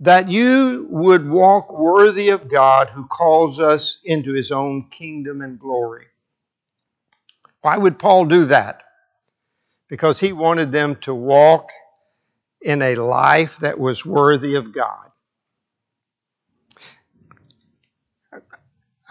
that 0.00 0.28
you 0.30 0.86
would 0.90 1.28
walk 1.28 1.72
worthy 1.72 2.28
of 2.30 2.48
God 2.48 2.88
who 2.90 3.06
calls 3.06 3.58
us 3.58 4.00
into 4.04 4.32
his 4.32 4.52
own 4.52 4.88
kingdom 4.90 5.40
and 5.42 5.58
glory. 5.58 6.06
Why 7.62 7.76
would 7.76 7.98
Paul 7.98 8.26
do 8.26 8.46
that? 8.46 8.82
Because 9.88 10.20
he 10.20 10.32
wanted 10.32 10.70
them 10.70 10.96
to 10.96 11.14
walk 11.14 11.70
in 12.62 12.82
a 12.82 12.94
life 12.96 13.58
that 13.58 13.78
was 13.78 14.06
worthy 14.06 14.54
of 14.54 14.72
God. 14.72 15.10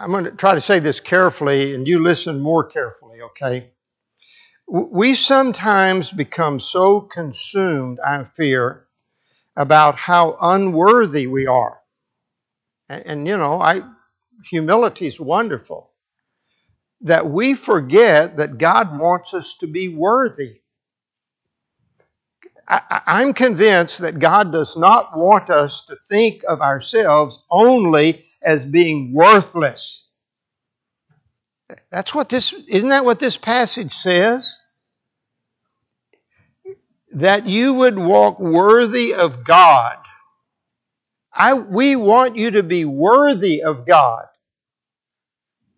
I'm 0.00 0.10
going 0.10 0.24
to 0.24 0.30
try 0.30 0.54
to 0.54 0.60
say 0.60 0.78
this 0.78 1.00
carefully, 1.00 1.74
and 1.74 1.86
you 1.86 2.02
listen 2.02 2.40
more 2.40 2.64
carefully, 2.64 3.20
okay? 3.22 3.72
We 4.68 5.14
sometimes 5.14 6.10
become 6.10 6.60
so 6.60 7.00
consumed, 7.00 7.98
I 8.00 8.24
fear, 8.24 8.87
about 9.58 9.96
how 9.96 10.38
unworthy 10.40 11.26
we 11.26 11.48
are. 11.48 11.80
And, 12.88 13.06
and 13.06 13.26
you 13.26 13.36
know, 13.36 13.60
I 13.60 13.82
humility 14.48 15.06
is 15.06 15.20
wonderful. 15.20 15.90
That 17.02 17.26
we 17.28 17.54
forget 17.54 18.38
that 18.38 18.58
God 18.58 18.98
wants 18.98 19.34
us 19.34 19.56
to 19.58 19.66
be 19.66 19.88
worthy. 19.88 20.60
I, 22.68 23.22
am 23.22 23.32
convinced 23.32 24.00
that 24.00 24.18
God 24.18 24.52
does 24.52 24.76
not 24.76 25.16
want 25.16 25.48
us 25.48 25.86
to 25.86 25.96
think 26.08 26.44
of 26.46 26.60
ourselves 26.60 27.42
only 27.50 28.26
as 28.42 28.64
being 28.64 29.14
worthless. 29.14 30.06
That's 31.90 32.14
what 32.14 32.28
this, 32.28 32.52
isn't 32.68 32.90
that 32.90 33.04
what 33.04 33.20
this 33.20 33.38
passage 33.38 33.92
says? 33.92 34.54
That 37.12 37.46
you 37.46 37.74
would 37.74 37.98
walk 37.98 38.38
worthy 38.38 39.14
of 39.14 39.44
God. 39.44 39.96
I, 41.32 41.54
we 41.54 41.96
want 41.96 42.36
you 42.36 42.52
to 42.52 42.62
be 42.62 42.84
worthy 42.84 43.62
of 43.62 43.86
God, 43.86 44.26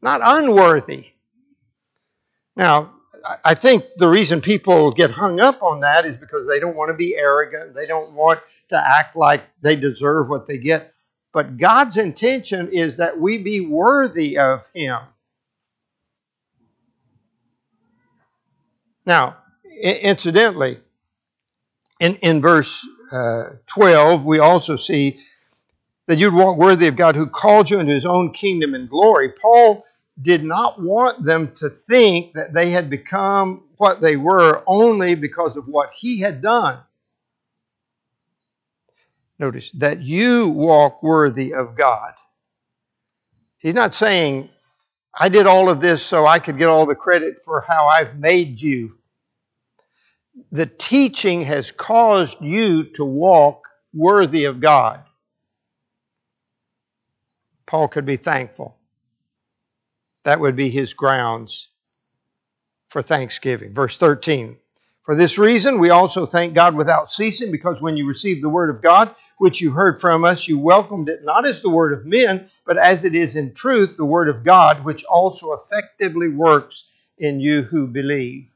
not 0.00 0.20
unworthy. 0.22 1.06
Now, 2.56 2.92
I 3.44 3.54
think 3.54 3.84
the 3.96 4.08
reason 4.08 4.40
people 4.40 4.90
get 4.92 5.10
hung 5.10 5.40
up 5.40 5.62
on 5.62 5.80
that 5.80 6.06
is 6.06 6.16
because 6.16 6.46
they 6.46 6.60
don't 6.60 6.76
want 6.76 6.88
to 6.90 6.94
be 6.94 7.16
arrogant. 7.16 7.74
They 7.74 7.86
don't 7.86 8.12
want 8.12 8.40
to 8.68 8.76
act 8.76 9.16
like 9.16 9.42
they 9.60 9.76
deserve 9.76 10.28
what 10.28 10.46
they 10.46 10.58
get. 10.58 10.94
But 11.32 11.58
God's 11.58 11.96
intention 11.96 12.72
is 12.72 12.96
that 12.96 13.18
we 13.18 13.38
be 13.38 13.60
worthy 13.60 14.38
of 14.38 14.66
Him. 14.74 15.00
Now, 19.06 19.36
incidentally, 19.82 20.78
in, 22.00 22.16
in 22.16 22.40
verse 22.40 22.86
uh, 23.12 23.44
12, 23.66 24.24
we 24.24 24.40
also 24.40 24.76
see 24.76 25.20
that 26.06 26.18
you'd 26.18 26.34
walk 26.34 26.58
worthy 26.58 26.88
of 26.88 26.96
God 26.96 27.14
who 27.14 27.26
called 27.26 27.70
you 27.70 27.78
into 27.78 27.92
His 27.92 28.06
own 28.06 28.32
kingdom 28.32 28.74
and 28.74 28.88
glory. 28.88 29.30
Paul 29.40 29.84
did 30.20 30.42
not 30.42 30.80
want 30.80 31.22
them 31.22 31.52
to 31.54 31.70
think 31.70 32.34
that 32.34 32.52
they 32.52 32.70
had 32.70 32.90
become 32.90 33.64
what 33.76 34.00
they 34.00 34.16
were 34.16 34.62
only 34.66 35.14
because 35.14 35.56
of 35.56 35.66
what 35.68 35.92
he 35.96 36.20
had 36.20 36.42
done. 36.42 36.78
Notice 39.38 39.70
that 39.72 40.00
you 40.02 40.48
walk 40.50 41.02
worthy 41.02 41.54
of 41.54 41.74
God. 41.74 42.12
He's 43.58 43.74
not 43.74 43.94
saying, 43.94 44.50
I 45.18 45.28
did 45.30 45.46
all 45.46 45.70
of 45.70 45.80
this 45.80 46.04
so 46.04 46.26
I 46.26 46.38
could 46.38 46.58
get 46.58 46.68
all 46.68 46.86
the 46.86 46.94
credit 46.94 47.38
for 47.44 47.62
how 47.66 47.88
I've 47.88 48.18
made 48.18 48.60
you. 48.60 48.98
The 50.52 50.66
teaching 50.66 51.42
has 51.42 51.70
caused 51.70 52.40
you 52.40 52.84
to 52.94 53.04
walk 53.04 53.68
worthy 53.92 54.44
of 54.44 54.60
God. 54.60 55.02
Paul 57.66 57.88
could 57.88 58.06
be 58.06 58.16
thankful. 58.16 58.76
That 60.24 60.40
would 60.40 60.56
be 60.56 60.70
his 60.70 60.94
grounds 60.94 61.68
for 62.88 63.00
thanksgiving. 63.00 63.72
Verse 63.72 63.96
13. 63.96 64.58
For 65.02 65.14
this 65.16 65.38
reason, 65.38 65.78
we 65.78 65.90
also 65.90 66.26
thank 66.26 66.54
God 66.54 66.74
without 66.74 67.10
ceasing, 67.10 67.50
because 67.50 67.80
when 67.80 67.96
you 67.96 68.06
received 68.06 68.42
the 68.42 68.48
word 68.48 68.70
of 68.70 68.82
God, 68.82 69.14
which 69.38 69.60
you 69.60 69.70
heard 69.70 70.00
from 70.00 70.24
us, 70.24 70.46
you 70.46 70.58
welcomed 70.58 71.08
it 71.08 71.24
not 71.24 71.46
as 71.46 71.62
the 71.62 71.70
word 71.70 71.92
of 71.92 72.04
men, 72.04 72.48
but 72.66 72.76
as 72.76 73.04
it 73.04 73.14
is 73.14 73.34
in 73.34 73.54
truth 73.54 73.96
the 73.96 74.04
word 74.04 74.28
of 74.28 74.44
God, 74.44 74.84
which 74.84 75.02
also 75.04 75.52
effectively 75.52 76.28
works 76.28 76.84
in 77.18 77.40
you 77.40 77.62
who 77.62 77.86
believe. 77.86 78.49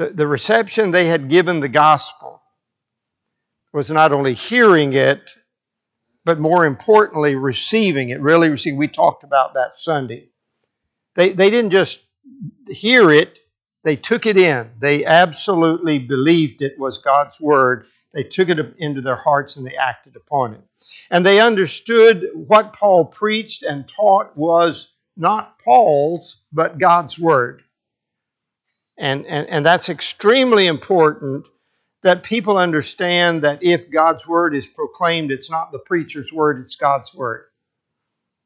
The, 0.00 0.06
the 0.06 0.26
reception 0.26 0.92
they 0.92 1.08
had 1.08 1.28
given 1.28 1.60
the 1.60 1.68
gospel 1.68 2.40
was 3.70 3.90
not 3.90 4.14
only 4.14 4.32
hearing 4.32 4.94
it, 4.94 5.30
but 6.24 6.38
more 6.38 6.64
importantly, 6.64 7.34
receiving 7.34 8.08
it, 8.08 8.18
really 8.22 8.48
receiving. 8.48 8.78
We 8.78 8.88
talked 8.88 9.24
about 9.24 9.52
that 9.54 9.78
Sunday. 9.78 10.30
They, 11.16 11.34
they 11.34 11.50
didn't 11.50 11.72
just 11.72 12.00
hear 12.66 13.10
it, 13.10 13.40
they 13.84 13.94
took 13.94 14.24
it 14.24 14.38
in. 14.38 14.70
They 14.78 15.04
absolutely 15.04 15.98
believed 15.98 16.62
it 16.62 16.78
was 16.78 16.96
God's 16.96 17.38
word. 17.38 17.84
They 18.14 18.22
took 18.22 18.48
it 18.48 18.58
into 18.78 19.02
their 19.02 19.16
hearts 19.16 19.56
and 19.56 19.66
they 19.66 19.76
acted 19.76 20.16
upon 20.16 20.54
it. 20.54 20.62
And 21.10 21.26
they 21.26 21.40
understood 21.40 22.26
what 22.32 22.72
Paul 22.72 23.08
preached 23.08 23.64
and 23.64 23.86
taught 23.86 24.34
was 24.34 24.94
not 25.14 25.58
Paul's, 25.58 26.42
but 26.54 26.78
God's 26.78 27.18
word. 27.18 27.64
And, 29.00 29.24
and, 29.24 29.48
and 29.48 29.66
that's 29.66 29.88
extremely 29.88 30.66
important 30.66 31.46
that 32.02 32.22
people 32.22 32.58
understand 32.58 33.42
that 33.42 33.62
if 33.62 33.90
God's 33.90 34.28
word 34.28 34.54
is 34.54 34.66
proclaimed, 34.66 35.30
it's 35.32 35.50
not 35.50 35.72
the 35.72 35.78
preacher's 35.78 36.30
word, 36.30 36.60
it's 36.60 36.76
God's 36.76 37.14
word. 37.14 37.46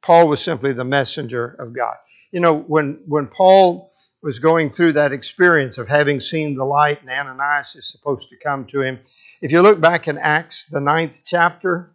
Paul 0.00 0.28
was 0.28 0.40
simply 0.40 0.72
the 0.72 0.84
messenger 0.84 1.56
of 1.58 1.72
God. 1.72 1.96
You 2.30 2.38
know, 2.38 2.56
when, 2.56 3.00
when 3.06 3.26
Paul 3.26 3.90
was 4.22 4.38
going 4.38 4.70
through 4.70 4.92
that 4.92 5.10
experience 5.10 5.78
of 5.78 5.88
having 5.88 6.20
seen 6.20 6.54
the 6.54 6.64
light 6.64 7.00
and 7.00 7.10
Ananias 7.10 7.74
is 7.74 7.90
supposed 7.90 8.28
to 8.28 8.36
come 8.36 8.66
to 8.66 8.80
him, 8.80 9.00
if 9.40 9.50
you 9.50 9.60
look 9.60 9.80
back 9.80 10.06
in 10.06 10.18
Acts, 10.18 10.66
the 10.66 10.80
ninth 10.80 11.22
chapter, 11.26 11.90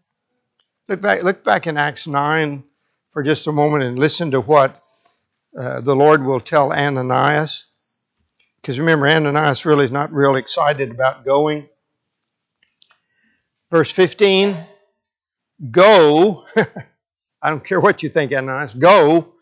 look 0.89 0.99
back, 0.99 1.23
look 1.23 1.45
back 1.45 1.65
in 1.65 1.77
Acts 1.77 2.07
9 2.07 2.65
for 3.11 3.23
just 3.23 3.47
a 3.47 3.53
moment 3.53 3.85
and 3.85 3.97
listen 3.97 4.31
to 4.31 4.41
what 4.41 4.83
uh, 5.57 5.79
the 5.79 5.95
Lord 5.95 6.25
will 6.25 6.41
tell 6.41 6.73
Ananias. 6.73 7.68
Because 8.61 8.79
remember, 8.79 9.07
Ananias 9.07 9.65
really 9.65 9.85
is 9.85 9.91
not 9.91 10.13
real 10.13 10.35
excited 10.35 10.91
about 10.91 11.25
going. 11.25 11.67
Verse 13.71 13.91
15 13.91 14.57
Go. 15.71 16.45
I 17.41 17.49
don't 17.49 17.63
care 17.63 17.79
what 17.79 18.03
you 18.03 18.09
think, 18.09 18.33
Ananias. 18.33 18.73
Go, 18.73 19.33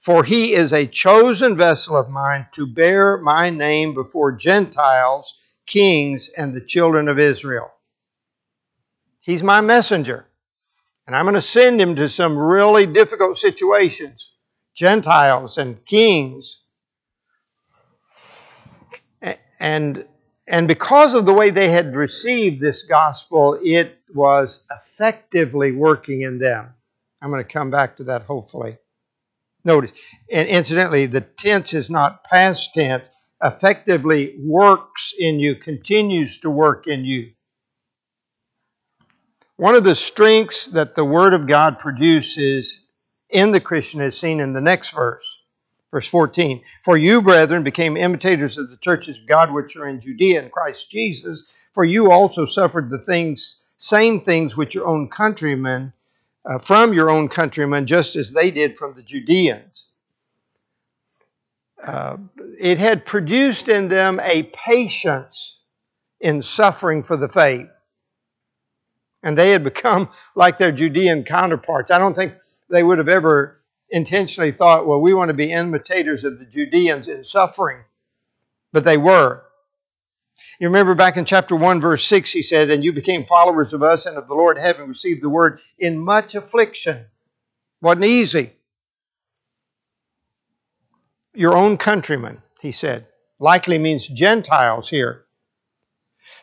for 0.00 0.24
he 0.24 0.52
is 0.52 0.72
a 0.72 0.86
chosen 0.86 1.56
vessel 1.56 1.96
of 1.96 2.10
mine 2.10 2.46
to 2.52 2.66
bear 2.66 3.16
my 3.18 3.50
name 3.50 3.94
before 3.94 4.32
Gentiles, 4.32 5.38
kings, 5.66 6.30
and 6.36 6.54
the 6.54 6.60
children 6.60 7.08
of 7.08 7.18
Israel. 7.18 7.70
He's 9.20 9.42
my 9.42 9.60
messenger. 9.60 10.26
And 11.06 11.16
I'm 11.16 11.24
going 11.24 11.34
to 11.34 11.40
send 11.40 11.80
him 11.80 11.96
to 11.96 12.08
some 12.08 12.38
really 12.38 12.86
difficult 12.86 13.38
situations 13.38 14.30
Gentiles 14.74 15.58
and 15.58 15.84
kings 15.84 16.62
and, 19.60 20.04
and 20.48 20.66
because 20.66 21.14
of 21.14 21.26
the 21.26 21.34
way 21.34 21.50
they 21.50 21.68
had 21.68 21.94
received 21.94 22.60
this 22.60 22.82
gospel, 22.84 23.58
it 23.62 23.98
was 24.12 24.66
effectively 24.70 25.70
working 25.70 26.22
in 26.22 26.38
them. 26.38 26.74
I'm 27.22 27.30
going 27.30 27.44
to 27.44 27.52
come 27.52 27.70
back 27.70 27.96
to 27.96 28.04
that 28.04 28.22
hopefully. 28.22 28.78
Notice, 29.64 29.92
and 30.30 30.48
incidentally, 30.48 31.06
the 31.06 31.20
tense 31.20 31.74
is 31.74 31.90
not 31.90 32.24
past 32.24 32.72
tense. 32.72 33.10
Effectively 33.42 34.36
works 34.38 35.12
in 35.18 35.38
you, 35.38 35.56
continues 35.56 36.38
to 36.38 36.50
work 36.50 36.86
in 36.86 37.04
you. 37.04 37.32
One 39.56 39.74
of 39.74 39.84
the 39.84 39.94
strengths 39.94 40.66
that 40.68 40.94
the 40.94 41.04
Word 41.04 41.34
of 41.34 41.46
God 41.46 41.78
produces 41.78 42.86
in 43.28 43.52
the 43.52 43.60
Christian 43.60 44.00
is 44.00 44.18
seen 44.18 44.40
in 44.40 44.54
the 44.54 44.60
next 44.62 44.92
verse. 44.92 45.39
Verse 45.90 46.08
14 46.08 46.62
For 46.84 46.96
you, 46.96 47.20
brethren, 47.22 47.62
became 47.62 47.96
imitators 47.96 48.58
of 48.58 48.70
the 48.70 48.76
churches 48.76 49.18
of 49.18 49.26
God 49.26 49.52
which 49.52 49.76
are 49.76 49.88
in 49.88 50.00
Judea 50.00 50.42
in 50.42 50.50
Christ 50.50 50.90
Jesus, 50.90 51.44
for 51.72 51.84
you 51.84 52.10
also 52.10 52.44
suffered 52.44 52.90
the 52.90 52.98
things, 52.98 53.64
same 53.76 54.20
things 54.20 54.56
which 54.56 54.74
your 54.74 54.86
own 54.86 55.08
countrymen, 55.08 55.92
uh, 56.44 56.58
from 56.58 56.92
your 56.92 57.10
own 57.10 57.28
countrymen, 57.28 57.86
just 57.86 58.16
as 58.16 58.30
they 58.30 58.50
did 58.50 58.78
from 58.78 58.94
the 58.94 59.02
Judeans. 59.02 59.86
Uh, 61.82 62.18
it 62.60 62.78
had 62.78 63.06
produced 63.06 63.68
in 63.68 63.88
them 63.88 64.20
a 64.20 64.42
patience 64.42 65.60
in 66.20 66.42
suffering 66.42 67.02
for 67.02 67.16
the 67.16 67.28
faith. 67.28 67.68
And 69.22 69.36
they 69.36 69.50
had 69.50 69.64
become 69.64 70.10
like 70.34 70.58
their 70.58 70.72
Judean 70.72 71.24
counterparts. 71.24 71.90
I 71.90 71.98
don't 71.98 72.14
think 72.14 72.34
they 72.68 72.82
would 72.82 72.98
have 72.98 73.08
ever 73.08 73.59
intentionally 73.90 74.52
thought, 74.52 74.86
well, 74.86 75.00
we 75.00 75.14
want 75.14 75.28
to 75.28 75.34
be 75.34 75.52
imitators 75.52 76.24
of 76.24 76.38
the 76.38 76.44
Judeans 76.44 77.08
in 77.08 77.24
suffering. 77.24 77.82
But 78.72 78.84
they 78.84 78.96
were. 78.96 79.42
You 80.58 80.68
remember 80.68 80.94
back 80.94 81.16
in 81.16 81.24
chapter 81.24 81.56
1, 81.56 81.80
verse 81.80 82.04
6, 82.04 82.30
he 82.30 82.42
said, 82.42 82.70
And 82.70 82.84
you 82.84 82.92
became 82.92 83.24
followers 83.24 83.72
of 83.72 83.82
us 83.82 84.06
and 84.06 84.16
of 84.16 84.28
the 84.28 84.34
Lord, 84.34 84.58
having 84.58 84.88
received 84.88 85.22
the 85.22 85.28
word 85.28 85.60
in 85.78 85.98
much 85.98 86.34
affliction. 86.34 87.06
Wasn't 87.80 88.04
easy. 88.04 88.52
Your 91.34 91.56
own 91.56 91.76
countrymen, 91.76 92.42
he 92.60 92.72
said. 92.72 93.06
Likely 93.38 93.78
means 93.78 94.06
Gentiles 94.06 94.88
here. 94.88 95.24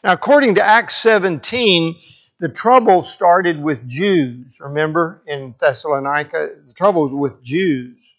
Now, 0.03 0.13
according 0.13 0.55
to 0.55 0.65
Acts 0.65 0.95
17, 0.95 1.95
the 2.39 2.49
trouble 2.49 3.03
started 3.03 3.61
with 3.61 3.87
Jews. 3.87 4.59
Remember 4.59 5.21
in 5.25 5.55
Thessalonica, 5.59 6.49
the 6.77 6.83
trouble 6.83 7.03
was 7.03 7.13
with 7.13 7.43
Jews. 7.43 8.15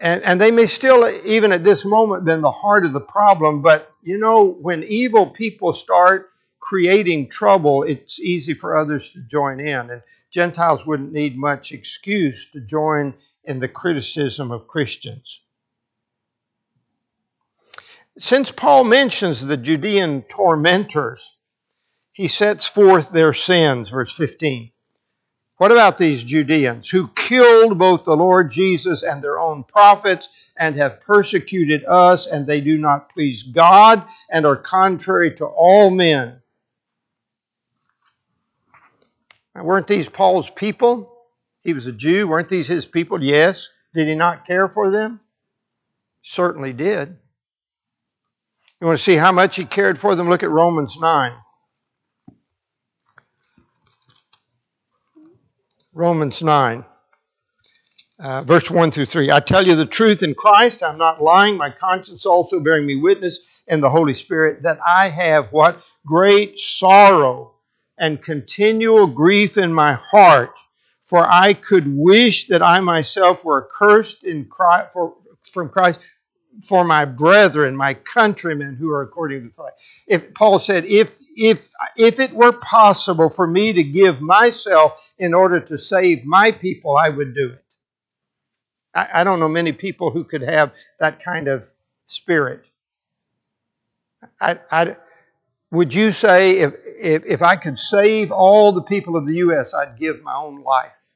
And, 0.00 0.22
and 0.22 0.40
they 0.40 0.50
may 0.50 0.66
still, 0.66 1.08
even 1.24 1.52
at 1.52 1.62
this 1.62 1.84
moment, 1.84 2.24
been 2.24 2.40
the 2.40 2.50
heart 2.50 2.84
of 2.84 2.92
the 2.92 3.00
problem. 3.00 3.62
But 3.62 3.92
you 4.02 4.18
know, 4.18 4.46
when 4.46 4.82
evil 4.84 5.30
people 5.30 5.72
start 5.72 6.30
creating 6.58 7.28
trouble, 7.28 7.82
it's 7.82 8.20
easy 8.20 8.54
for 8.54 8.76
others 8.76 9.10
to 9.12 9.20
join 9.20 9.60
in. 9.60 9.90
And 9.90 10.02
Gentiles 10.32 10.84
wouldn't 10.86 11.12
need 11.12 11.36
much 11.36 11.72
excuse 11.72 12.50
to 12.52 12.60
join 12.60 13.14
in 13.44 13.60
the 13.60 13.68
criticism 13.68 14.50
of 14.50 14.66
Christians. 14.66 15.40
since 18.18 18.50
Paul 18.50 18.82
mentions 18.82 19.40
the 19.40 19.56
Judean 19.56 20.22
tormentors, 20.22 21.36
he 22.10 22.26
sets 22.26 22.66
forth 22.66 23.10
their 23.10 23.32
sins, 23.32 23.90
verse 23.90 24.12
15. 24.12 24.72
What 25.58 25.72
about 25.72 25.98
these 25.98 26.22
Judeans 26.22 26.88
who 26.88 27.08
killed 27.08 27.78
both 27.78 28.04
the 28.04 28.16
Lord 28.16 28.50
Jesus 28.50 29.02
and 29.02 29.22
their 29.22 29.40
own 29.40 29.64
prophets 29.64 30.28
and 30.56 30.76
have 30.76 31.00
persecuted 31.00 31.84
us, 31.84 32.28
and 32.28 32.46
they 32.46 32.60
do 32.60 32.78
not 32.78 33.12
please 33.12 33.42
God 33.42 34.04
and 34.30 34.46
are 34.46 34.56
contrary 34.56 35.34
to 35.34 35.46
all 35.46 35.90
men? 35.90 36.40
Weren't 39.54 39.88
these 39.88 40.08
Paul's 40.08 40.48
people? 40.48 41.12
He 41.62 41.72
was 41.72 41.88
a 41.88 41.92
Jew. 41.92 42.28
Weren't 42.28 42.48
these 42.48 42.68
his 42.68 42.86
people? 42.86 43.20
Yes. 43.20 43.68
Did 43.94 44.06
he 44.06 44.14
not 44.14 44.46
care 44.46 44.68
for 44.68 44.90
them? 44.90 45.18
Certainly 46.22 46.74
did. 46.74 47.16
You 48.80 48.86
want 48.86 48.96
to 48.96 49.02
see 49.02 49.16
how 49.16 49.32
much 49.32 49.56
he 49.56 49.64
cared 49.64 49.98
for 49.98 50.14
them? 50.14 50.28
Look 50.28 50.44
at 50.44 50.50
Romans 50.50 50.96
9. 51.00 51.32
Romans 55.98 56.44
9, 56.44 56.84
uh, 58.20 58.42
verse 58.44 58.70
1 58.70 58.92
through 58.92 59.06
3. 59.06 59.32
I 59.32 59.40
tell 59.40 59.66
you 59.66 59.74
the 59.74 59.84
truth 59.84 60.22
in 60.22 60.32
Christ, 60.32 60.84
I'm 60.84 60.96
not 60.96 61.20
lying, 61.20 61.56
my 61.56 61.70
conscience 61.70 62.24
also 62.24 62.60
bearing 62.60 62.86
me 62.86 62.94
witness 62.94 63.40
in 63.66 63.80
the 63.80 63.90
Holy 63.90 64.14
Spirit 64.14 64.62
that 64.62 64.78
I 64.86 65.08
have 65.08 65.50
what? 65.50 65.82
Great 66.06 66.56
sorrow 66.56 67.54
and 67.98 68.22
continual 68.22 69.08
grief 69.08 69.58
in 69.58 69.72
my 69.72 69.94
heart, 69.94 70.56
for 71.06 71.26
I 71.28 71.54
could 71.54 71.92
wish 71.92 72.46
that 72.46 72.62
I 72.62 72.78
myself 72.78 73.44
were 73.44 73.66
accursed 73.66 74.22
in 74.22 74.44
Christ, 74.44 74.92
for, 74.92 75.16
from 75.52 75.68
Christ 75.68 75.98
for 76.68 76.84
my 76.84 77.06
brethren, 77.06 77.74
my 77.76 77.94
countrymen 77.94 78.76
who 78.76 78.90
are 78.90 79.02
according 79.02 79.42
to 79.42 79.48
the 79.48 79.52
flesh. 79.52 79.72
If 80.06 80.32
Paul 80.34 80.60
said, 80.60 80.84
if 80.84 81.18
if 81.38 81.70
if 81.96 82.18
it 82.18 82.32
were 82.32 82.52
possible 82.52 83.30
for 83.30 83.46
me 83.46 83.72
to 83.72 83.84
give 83.84 84.20
myself 84.20 85.14
in 85.18 85.34
order 85.34 85.60
to 85.60 85.78
save 85.78 86.24
my 86.24 86.50
people, 86.50 86.96
I 86.96 87.08
would 87.08 87.34
do 87.34 87.50
it. 87.52 87.64
I, 88.92 89.08
I 89.20 89.24
don't 89.24 89.38
know 89.38 89.48
many 89.48 89.72
people 89.72 90.10
who 90.10 90.24
could 90.24 90.42
have 90.42 90.74
that 90.98 91.22
kind 91.22 91.46
of 91.46 91.70
spirit. 92.06 92.64
I, 94.40 94.58
I, 94.70 94.96
would 95.70 95.94
you 95.94 96.10
say 96.10 96.58
if, 96.58 96.74
if, 97.00 97.26
if 97.26 97.42
I 97.42 97.54
could 97.54 97.78
save 97.78 98.32
all 98.32 98.72
the 98.72 98.82
people 98.82 99.16
of 99.16 99.26
the 99.26 99.36
U.S., 99.36 99.74
I'd 99.74 99.98
give 99.98 100.22
my 100.22 100.34
own 100.34 100.62
life? 100.62 101.10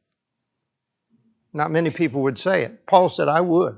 Not 1.53 1.73
many 1.73 1.91
people 1.91 2.23
would 2.23 2.39
say 2.39 2.63
it. 2.63 2.87
Paul 2.87 3.09
said, 3.09 3.29
I 3.29 3.41
would. 3.41 3.77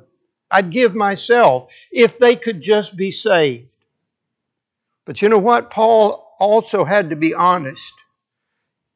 I'd 0.50 0.70
give 0.70 0.94
myself 0.94 1.74
if 1.90 2.18
they 2.18 2.37
could 2.37 2.61
just 2.61 2.96
be 2.96 3.12
saved. 3.12 3.68
But 5.06 5.20
you 5.20 5.28
know 5.28 5.38
what? 5.38 5.70
Paul 5.70 6.34
also 6.38 6.84
had 6.84 7.10
to 7.10 7.16
be 7.16 7.34
honest. 7.34 7.92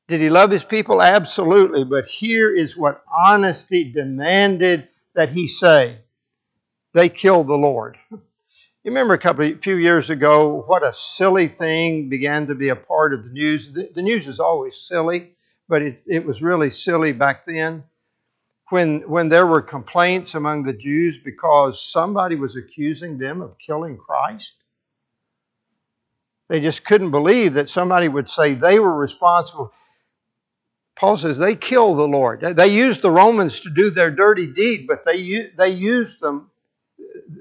Did 0.08 0.20
he 0.20 0.30
love 0.30 0.50
his 0.50 0.64
people? 0.64 1.02
Absolutely. 1.02 1.84
But 1.84 2.06
here 2.06 2.54
is 2.54 2.76
what 2.76 3.02
honesty 3.12 3.84
demanded 3.92 4.88
that 5.14 5.28
he 5.28 5.46
say 5.46 5.98
they 6.94 7.08
killed 7.08 7.48
the 7.48 7.54
Lord. 7.54 7.98
You 8.84 8.92
remember 8.92 9.12
a 9.12 9.18
couple 9.18 9.44
of 9.44 9.60
few 9.60 9.74
years 9.74 10.08
ago 10.08 10.62
what 10.62 10.82
a 10.82 10.94
silly 10.94 11.48
thing 11.48 12.08
began 12.08 12.46
to 12.46 12.54
be 12.54 12.70
a 12.70 12.76
part 12.76 13.12
of 13.12 13.22
the 13.22 13.30
news. 13.30 13.70
The, 13.70 13.90
the 13.94 14.00
news 14.00 14.28
is 14.28 14.40
always 14.40 14.76
silly, 14.80 15.32
but 15.68 15.82
it, 15.82 16.02
it 16.06 16.24
was 16.24 16.42
really 16.42 16.70
silly 16.70 17.12
back 17.12 17.44
then 17.44 17.84
when, 18.70 19.00
when 19.00 19.28
there 19.28 19.46
were 19.46 19.60
complaints 19.60 20.34
among 20.34 20.62
the 20.62 20.72
Jews 20.72 21.18
because 21.18 21.82
somebody 21.84 22.36
was 22.36 22.56
accusing 22.56 23.18
them 23.18 23.42
of 23.42 23.58
killing 23.58 23.98
Christ. 23.98 24.54
They 26.48 26.60
just 26.60 26.84
couldn't 26.84 27.10
believe 27.10 27.54
that 27.54 27.68
somebody 27.68 28.08
would 28.08 28.30
say 28.30 28.54
they 28.54 28.78
were 28.78 28.94
responsible. 28.94 29.72
Paul 30.96 31.16
says 31.16 31.38
they 31.38 31.54
killed 31.54 31.98
the 31.98 32.08
Lord. 32.08 32.40
They 32.40 32.68
used 32.68 33.02
the 33.02 33.10
Romans 33.10 33.60
to 33.60 33.70
do 33.70 33.90
their 33.90 34.10
dirty 34.10 34.46
deed, 34.46 34.86
but 34.88 35.04
they, 35.04 35.50
they 35.56 35.68
used 35.68 36.20
them. 36.20 36.50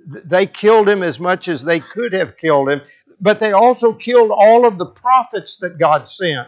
They 0.08 0.46
killed 0.46 0.88
him 0.88 1.02
as 1.02 1.20
much 1.20 1.48
as 1.48 1.64
they 1.64 1.80
could 1.80 2.14
have 2.14 2.38
killed 2.38 2.70
him, 2.70 2.82
but 3.20 3.40
they 3.40 3.54
also 3.54 3.94
killed 3.94 4.32
all 4.32 4.66
of 4.68 4.78
the 4.78 4.86
prophets 4.86 5.58
that 5.58 5.80
God 5.80 6.08
sent. 6.08 6.48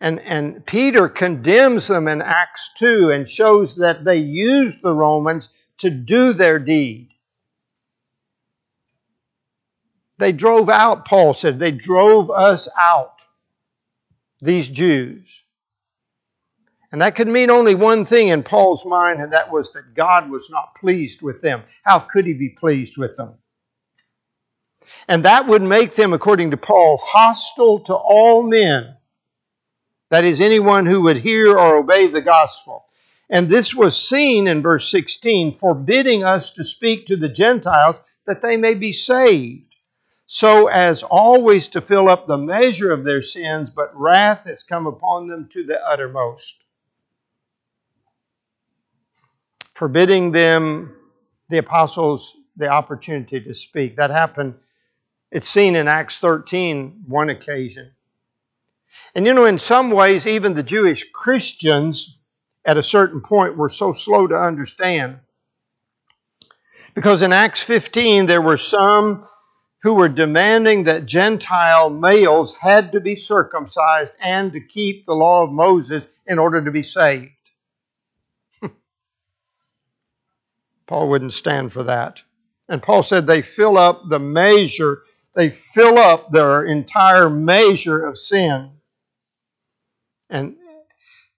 And, 0.00 0.18
and 0.20 0.66
Peter 0.66 1.08
condemns 1.08 1.86
them 1.86 2.08
in 2.08 2.20
Acts 2.20 2.70
2 2.78 3.10
and 3.10 3.28
shows 3.28 3.76
that 3.76 4.04
they 4.04 4.16
used 4.16 4.82
the 4.82 4.92
Romans 4.92 5.50
to 5.78 5.90
do 5.90 6.32
their 6.32 6.58
deed. 6.58 7.10
They 10.18 10.32
drove 10.32 10.68
out, 10.68 11.06
Paul 11.06 11.34
said, 11.34 11.58
they 11.58 11.72
drove 11.72 12.30
us 12.30 12.68
out, 12.78 13.20
these 14.40 14.68
Jews. 14.68 15.42
And 16.92 17.02
that 17.02 17.16
could 17.16 17.28
mean 17.28 17.50
only 17.50 17.74
one 17.74 18.04
thing 18.04 18.28
in 18.28 18.44
Paul's 18.44 18.84
mind, 18.84 19.20
and 19.20 19.32
that 19.32 19.50
was 19.50 19.72
that 19.72 19.94
God 19.94 20.30
was 20.30 20.48
not 20.50 20.76
pleased 20.76 21.22
with 21.22 21.42
them. 21.42 21.64
How 21.82 21.98
could 21.98 22.26
he 22.26 22.34
be 22.34 22.50
pleased 22.50 22.96
with 22.96 23.16
them? 23.16 23.34
And 25.08 25.24
that 25.24 25.46
would 25.48 25.62
make 25.62 25.94
them, 25.94 26.12
according 26.12 26.52
to 26.52 26.56
Paul, 26.56 26.98
hostile 27.02 27.80
to 27.80 27.94
all 27.94 28.42
men 28.42 28.96
that 30.10 30.24
is, 30.24 30.40
anyone 30.40 30.86
who 30.86 31.02
would 31.02 31.16
hear 31.16 31.58
or 31.58 31.78
obey 31.78 32.06
the 32.06 32.22
gospel. 32.22 32.84
And 33.28 33.48
this 33.48 33.74
was 33.74 33.96
seen 33.96 34.46
in 34.46 34.62
verse 34.62 34.88
16, 34.88 35.56
forbidding 35.58 36.22
us 36.22 36.52
to 36.52 36.64
speak 36.64 37.06
to 37.06 37.16
the 37.16 37.28
Gentiles 37.28 37.96
that 38.24 38.40
they 38.40 38.56
may 38.56 38.74
be 38.74 38.92
saved, 38.92 39.73
so 40.26 40.68
as 40.68 41.02
always 41.02 41.68
to 41.68 41.80
fill 41.80 42.08
up 42.08 42.26
the 42.26 42.38
measure 42.38 42.90
of 42.90 43.04
their 43.04 43.22
sins, 43.22 43.70
but 43.70 43.94
wrath 43.94 44.44
has 44.46 44.62
come 44.62 44.86
upon 44.86 45.26
them 45.26 45.48
to 45.52 45.64
the 45.64 45.80
uttermost. 45.86 46.64
Forbidding 49.74 50.32
them, 50.32 50.96
the 51.48 51.58
apostles, 51.58 52.34
the 52.56 52.68
opportunity 52.68 53.40
to 53.40 53.54
speak. 53.54 53.96
That 53.96 54.10
happened, 54.10 54.54
it's 55.30 55.48
seen 55.48 55.76
in 55.76 55.88
Acts 55.88 56.18
13, 56.18 57.04
one 57.06 57.28
occasion. 57.28 57.90
And 59.14 59.26
you 59.26 59.34
know, 59.34 59.44
in 59.44 59.58
some 59.58 59.90
ways, 59.90 60.26
even 60.26 60.54
the 60.54 60.62
Jewish 60.62 61.10
Christians 61.12 62.18
at 62.64 62.78
a 62.78 62.82
certain 62.82 63.20
point 63.20 63.56
were 63.56 63.68
so 63.68 63.92
slow 63.92 64.26
to 64.26 64.36
understand. 64.36 65.18
Because 66.94 67.22
in 67.22 67.32
Acts 67.32 67.62
15, 67.62 68.26
there 68.26 68.40
were 68.40 68.56
some 68.56 69.26
who 69.84 69.94
were 69.94 70.08
demanding 70.08 70.84
that 70.84 71.04
Gentile 71.04 71.90
males 71.90 72.56
had 72.56 72.92
to 72.92 73.00
be 73.00 73.16
circumcised 73.16 74.14
and 74.18 74.54
to 74.54 74.60
keep 74.60 75.04
the 75.04 75.14
law 75.14 75.44
of 75.44 75.52
Moses 75.52 76.06
in 76.26 76.38
order 76.38 76.64
to 76.64 76.70
be 76.70 76.82
saved. 76.82 77.38
Paul 80.86 81.10
wouldn't 81.10 81.34
stand 81.34 81.70
for 81.70 81.82
that. 81.82 82.22
And 82.66 82.82
Paul 82.82 83.02
said 83.02 83.26
they 83.26 83.42
fill 83.42 83.76
up 83.76 84.08
the 84.08 84.18
measure, 84.18 85.02
they 85.34 85.50
fill 85.50 85.98
up 85.98 86.32
their 86.32 86.64
entire 86.64 87.28
measure 87.28 88.06
of 88.06 88.16
sin. 88.16 88.70
And 90.30 90.56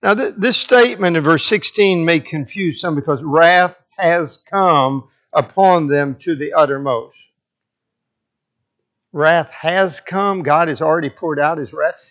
now 0.04 0.14
th- 0.14 0.34
this 0.36 0.56
statement 0.56 1.16
in 1.16 1.24
verse 1.24 1.44
16 1.44 2.04
may 2.04 2.20
confuse 2.20 2.80
some 2.80 2.94
because 2.94 3.24
wrath 3.24 3.76
has 3.98 4.36
come 4.36 5.08
upon 5.32 5.88
them 5.88 6.14
to 6.20 6.36
the 6.36 6.52
uttermost. 6.52 7.32
Wrath 9.16 9.50
has 9.52 10.00
come. 10.00 10.42
God 10.42 10.68
has 10.68 10.82
already 10.82 11.08
poured 11.08 11.40
out 11.40 11.56
his 11.56 11.72
wrath. 11.72 12.06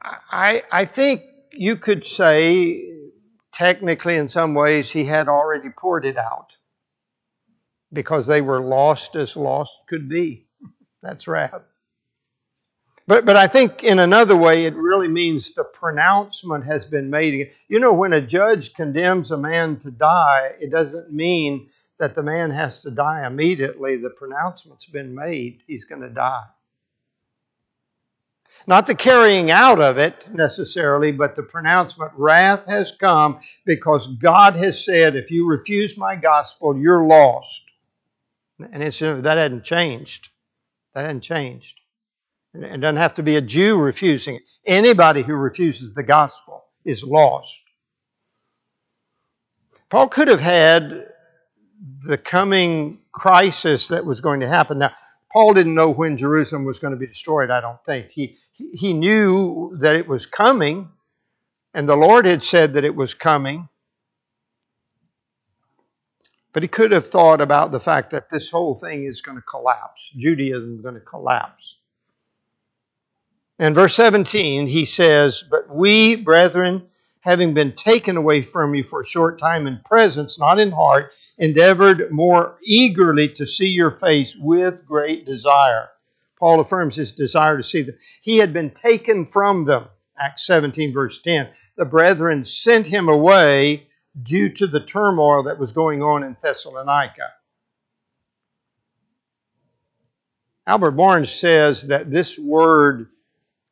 I, 0.00 0.62
I 0.70 0.84
think 0.84 1.22
you 1.50 1.74
could 1.74 2.06
say, 2.06 2.92
technically, 3.52 4.14
in 4.14 4.28
some 4.28 4.54
ways, 4.54 4.88
he 4.88 5.04
had 5.04 5.26
already 5.26 5.70
poured 5.70 6.06
it 6.06 6.16
out 6.16 6.52
because 7.92 8.28
they 8.28 8.40
were 8.40 8.60
lost 8.60 9.16
as 9.16 9.36
lost 9.36 9.76
could 9.88 10.08
be. 10.08 10.46
That's 11.02 11.26
wrath. 11.26 11.64
But, 13.08 13.24
but 13.24 13.36
I 13.36 13.48
think 13.48 13.82
in 13.82 13.98
another 13.98 14.36
way, 14.36 14.64
it 14.64 14.76
really 14.76 15.08
means 15.08 15.54
the 15.54 15.64
pronouncement 15.64 16.66
has 16.66 16.84
been 16.84 17.10
made. 17.10 17.50
You 17.66 17.80
know, 17.80 17.94
when 17.94 18.12
a 18.12 18.20
judge 18.20 18.74
condemns 18.74 19.32
a 19.32 19.36
man 19.36 19.80
to 19.80 19.90
die, 19.90 20.52
it 20.60 20.70
doesn't 20.70 21.12
mean 21.12 21.70
that 21.98 22.14
the 22.14 22.22
man 22.22 22.50
has 22.50 22.80
to 22.82 22.90
die 22.90 23.26
immediately. 23.26 23.96
The 23.96 24.10
pronouncement's 24.10 24.86
been 24.86 25.14
made. 25.14 25.62
He's 25.66 25.84
going 25.84 26.02
to 26.02 26.08
die. 26.08 26.44
Not 28.66 28.86
the 28.86 28.94
carrying 28.94 29.50
out 29.50 29.80
of 29.80 29.98
it 29.98 30.28
necessarily, 30.32 31.12
but 31.12 31.36
the 31.36 31.42
pronouncement 31.42 32.12
wrath 32.16 32.66
has 32.66 32.92
come 32.92 33.40
because 33.66 34.06
God 34.16 34.54
has 34.54 34.84
said, 34.84 35.16
if 35.16 35.30
you 35.30 35.46
refuse 35.46 35.98
my 35.98 36.16
gospel, 36.16 36.76
you're 36.76 37.04
lost. 37.04 37.62
And 38.58 38.82
it's, 38.82 39.00
that 39.00 39.38
hadn't 39.38 39.64
changed. 39.64 40.30
That 40.94 41.02
hadn't 41.02 41.22
changed. 41.22 41.80
It 42.54 42.80
doesn't 42.80 42.96
have 42.96 43.14
to 43.14 43.22
be 43.22 43.36
a 43.36 43.42
Jew 43.42 43.78
refusing 43.78 44.36
it. 44.36 44.42
Anybody 44.64 45.22
who 45.22 45.34
refuses 45.34 45.92
the 45.92 46.04
gospel 46.04 46.64
is 46.84 47.02
lost. 47.02 47.60
Paul 49.90 50.08
could 50.08 50.28
have 50.28 50.40
had 50.40 51.08
the 52.06 52.18
coming 52.18 53.00
crisis 53.12 53.88
that 53.88 54.04
was 54.04 54.20
going 54.20 54.40
to 54.40 54.48
happen. 54.48 54.78
Now, 54.78 54.92
Paul 55.32 55.54
didn't 55.54 55.74
know 55.74 55.90
when 55.90 56.16
Jerusalem 56.16 56.64
was 56.64 56.78
going 56.78 56.92
to 56.92 56.98
be 56.98 57.06
destroyed, 57.06 57.50
I 57.50 57.60
don't 57.60 57.82
think. 57.84 58.08
He, 58.10 58.38
he 58.52 58.92
knew 58.92 59.76
that 59.80 59.96
it 59.96 60.08
was 60.08 60.26
coming, 60.26 60.88
and 61.74 61.88
the 61.88 61.96
Lord 61.96 62.24
had 62.24 62.42
said 62.42 62.74
that 62.74 62.84
it 62.84 62.94
was 62.94 63.14
coming. 63.14 63.68
But 66.52 66.62
he 66.62 66.68
could 66.68 66.92
have 66.92 67.10
thought 67.10 67.40
about 67.40 67.72
the 67.72 67.80
fact 67.80 68.10
that 68.10 68.30
this 68.30 68.48
whole 68.48 68.76
thing 68.76 69.04
is 69.04 69.22
going 69.22 69.36
to 69.36 69.42
collapse. 69.42 70.10
Judaism 70.16 70.76
is 70.76 70.80
going 70.82 70.94
to 70.94 71.00
collapse. 71.00 71.80
In 73.58 73.74
verse 73.74 73.94
17, 73.94 74.68
he 74.68 74.84
says, 74.84 75.44
But 75.48 75.68
we, 75.68 76.16
brethren, 76.16 76.86
having 77.24 77.54
been 77.54 77.72
taken 77.72 78.18
away 78.18 78.42
from 78.42 78.74
you 78.74 78.84
for 78.84 79.00
a 79.00 79.06
short 79.06 79.38
time 79.40 79.66
in 79.66 79.80
presence, 79.86 80.38
not 80.38 80.58
in 80.58 80.70
heart, 80.70 81.10
endeavored 81.38 82.12
more 82.12 82.58
eagerly 82.62 83.30
to 83.30 83.46
see 83.46 83.68
your 83.68 83.90
face 83.90 84.36
with 84.36 84.84
great 84.84 85.24
desire. 85.24 85.88
Paul 86.38 86.60
affirms 86.60 86.96
his 86.96 87.12
desire 87.12 87.56
to 87.56 87.62
see 87.62 87.80
them. 87.80 87.96
He 88.20 88.36
had 88.36 88.52
been 88.52 88.70
taken 88.70 89.24
from 89.24 89.64
them. 89.64 89.86
Acts 90.18 90.46
17, 90.46 90.92
verse 90.92 91.18
10. 91.18 91.48
The 91.76 91.86
brethren 91.86 92.44
sent 92.44 92.86
him 92.86 93.08
away 93.08 93.88
due 94.22 94.50
to 94.50 94.66
the 94.66 94.84
turmoil 94.84 95.44
that 95.44 95.58
was 95.58 95.72
going 95.72 96.02
on 96.02 96.24
in 96.24 96.36
Thessalonica. 96.42 97.30
Albert 100.66 100.92
Barnes 100.92 101.32
says 101.32 101.86
that 101.86 102.10
this 102.10 102.38
word 102.38 103.08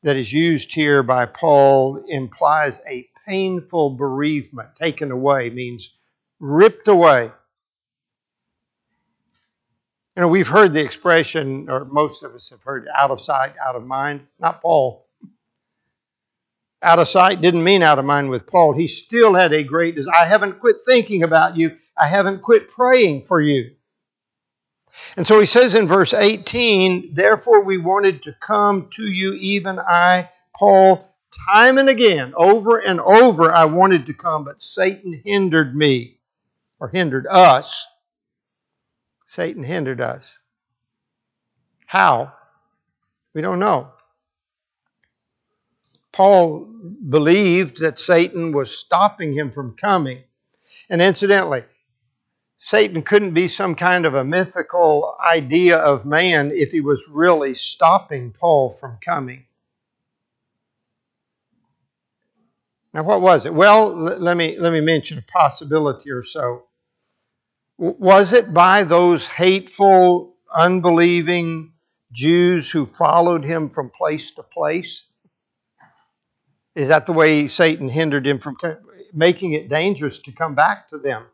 that 0.03 0.17
is 0.17 0.33
used 0.33 0.73
here 0.73 1.03
by 1.03 1.27
Paul 1.27 2.05
implies 2.09 2.81
a 2.89 3.09
painful 3.27 3.91
bereavement. 3.91 4.77
Taken 4.77 5.11
away 5.11 5.51
means 5.51 5.97
ripped 6.41 6.89
away. 6.89 7.31
You 10.17 10.21
know, 10.21 10.29
we've 10.29 10.49
heard 10.49 10.73
the 10.73 10.83
expression, 10.83 11.71
or 11.71 11.87
most 11.87 12.23
of 12.23 12.35
us 12.35 12.51
have 12.51 12.63
heard, 12.63 12.87
out 12.95 13.11
of 13.11 13.21
sight, 13.21 13.55
out 13.65 13.77
of 13.77 13.87
mind. 13.87 14.27
Not 14.39 14.61
Paul. 14.61 15.07
Out 16.83 16.99
of 16.99 17.09
sight 17.09 17.41
didn't 17.41 17.65
mean 17.65 17.83
out 17.83 17.99
of 17.99 18.05
mind 18.05 18.29
with 18.29 18.47
Paul. 18.47 18.75
He 18.75 18.89
still 18.89 19.35
had 19.35 19.53
a 19.53 19.63
great 19.63 19.95
desire. 19.95 20.15
I 20.15 20.27
haven't 20.27 20.59
quit 20.59 20.77
thinking 20.87 21.23
about 21.23 21.57
you. 21.57 21.77
I 21.97 22.09
haven't 22.09 22.43
quit 22.43 22.71
praying 22.71 23.25
for 23.25 23.41
you. 23.41 23.71
And 25.17 25.27
so 25.27 25.39
he 25.41 25.47
says 25.47 25.75
in 25.75 25.87
verse 25.87 26.13
18, 26.13 27.15
Therefore 27.15 27.63
we 27.63 27.79
wanted 27.79 28.25
to 28.25 28.33
come 28.33 28.89
to 28.95 29.07
you, 29.07 29.33
even 29.35 29.79
I, 29.79 30.29
Paul, 30.55 31.09
time 31.49 31.79
and 31.79 31.89
again, 31.89 32.33
over 32.37 32.79
and 32.79 33.01
over, 33.01 33.53
I 33.53 33.67
wanted 33.67 34.07
to 34.07 34.15
come, 34.15 34.45
but 34.45 34.63
Satan 34.63 35.21
hindered 35.25 35.75
me, 35.75 36.19
or 36.79 36.89
hindered 36.89 37.27
us. 37.29 37.87
Satan 39.27 39.63
hindered 39.63 40.01
us. 40.01 40.39
How? 41.87 42.33
We 43.35 43.41
don't 43.41 43.59
know. 43.59 43.89
Paul 46.13 46.67
believed 47.09 47.81
that 47.81 47.99
Satan 47.99 48.53
was 48.53 48.77
stopping 48.77 49.33
him 49.33 49.51
from 49.51 49.77
coming. 49.77 50.23
And 50.91 51.01
incidentally, 51.01 51.65
Satan 52.59 53.03
couldn't 53.03 53.35
be 53.35 53.49
some 53.49 53.75
kind 53.75 54.07
of 54.07 54.15
a 54.15 54.25
mythical 54.25 55.17
idea 55.19 55.79
of 55.79 56.05
man 56.05 56.51
if 56.53 56.71
he 56.71 56.81
was 56.81 57.09
really 57.09 57.55
stopping 57.55 58.33
Paul 58.33 58.71
from 58.71 58.99
coming. 59.05 59.47
Now, 62.95 63.05
what 63.05 63.23
was 63.23 63.47
it? 63.47 63.55
Well, 63.55 63.89
let 63.89 64.37
me, 64.37 64.59
let 64.59 64.73
me 64.73 64.81
mention 64.81 65.19
a 65.19 65.23
possibility 65.23 66.11
or 66.11 66.23
so. 66.23 66.65
Was 67.79 68.33
it 68.33 68.53
by 68.53 68.85
those 68.85 69.27
hateful, 69.27 70.35
unbelieving 70.55 71.73
Jews 72.13 72.71
who 72.71 72.85
followed 72.85 73.45
him 73.45 73.71
from 73.71 73.91
place 73.91 74.33
to 74.33 74.43
place? 74.43 75.05
Is 76.75 76.89
that 76.89 77.07
the 77.07 77.13
way 77.13 77.49
Satan 77.49 77.89
hindered 77.89 78.27
him 78.27 78.39
from 78.39 78.57
making 79.13 79.53
it 79.53 79.69
dangerous 79.69 80.19
to 80.21 80.33
come 80.33 80.55
back 80.55 80.91
to 80.91 80.99
them? 80.99 81.25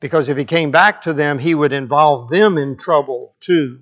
Because 0.00 0.28
if 0.28 0.36
he 0.36 0.44
came 0.44 0.70
back 0.70 1.02
to 1.02 1.12
them, 1.12 1.38
he 1.38 1.54
would 1.54 1.72
involve 1.72 2.28
them 2.28 2.58
in 2.58 2.76
trouble 2.76 3.36
too, 3.40 3.80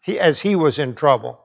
he, 0.00 0.20
as 0.20 0.40
he 0.40 0.54
was 0.54 0.78
in 0.78 0.94
trouble. 0.94 1.40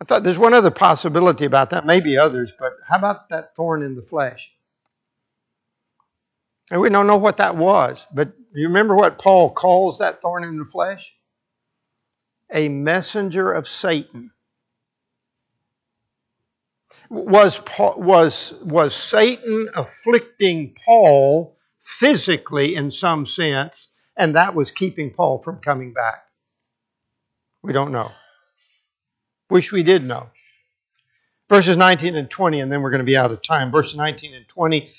I 0.00 0.04
thought 0.04 0.22
there's 0.22 0.38
one 0.38 0.54
other 0.54 0.70
possibility 0.70 1.46
about 1.46 1.70
that, 1.70 1.86
maybe 1.86 2.18
others, 2.18 2.52
but 2.58 2.72
how 2.86 2.98
about 2.98 3.30
that 3.30 3.56
thorn 3.56 3.82
in 3.82 3.94
the 3.94 4.02
flesh? 4.02 4.54
And 6.70 6.80
we 6.80 6.90
don't 6.90 7.06
know 7.06 7.16
what 7.16 7.38
that 7.38 7.56
was, 7.56 8.06
but 8.12 8.36
do 8.36 8.60
you 8.60 8.68
remember 8.68 8.96
what 8.96 9.18
Paul 9.18 9.50
calls 9.50 9.98
that 9.98 10.20
thorn 10.20 10.44
in 10.44 10.58
the 10.58 10.64
flesh? 10.64 11.14
A 12.52 12.68
messenger 12.68 13.52
of 13.52 13.66
Satan. 13.68 14.32
Was, 17.08 17.60
was, 17.78 18.54
was 18.62 18.94
Satan 18.94 19.68
afflicting 19.74 20.74
Paul 20.84 21.56
physically 21.80 22.74
in 22.74 22.90
some 22.90 23.26
sense, 23.26 23.92
and 24.16 24.34
that 24.34 24.54
was 24.54 24.72
keeping 24.72 25.12
Paul 25.12 25.40
from 25.42 25.60
coming 25.60 25.92
back? 25.92 26.24
We 27.62 27.72
don't 27.72 27.92
know. 27.92 28.10
Wish 29.50 29.72
we 29.72 29.82
did 29.82 30.04
know. 30.04 30.28
Verses 31.48 31.76
19 31.76 32.16
and 32.16 32.28
20, 32.28 32.60
and 32.60 32.72
then 32.72 32.82
we're 32.82 32.90
going 32.90 32.98
to 33.00 33.04
be 33.04 33.16
out 33.16 33.30
of 33.30 33.42
time. 33.42 33.70
Verses 33.70 33.96
19 33.96 34.34
and 34.34 34.48
20. 34.48 34.90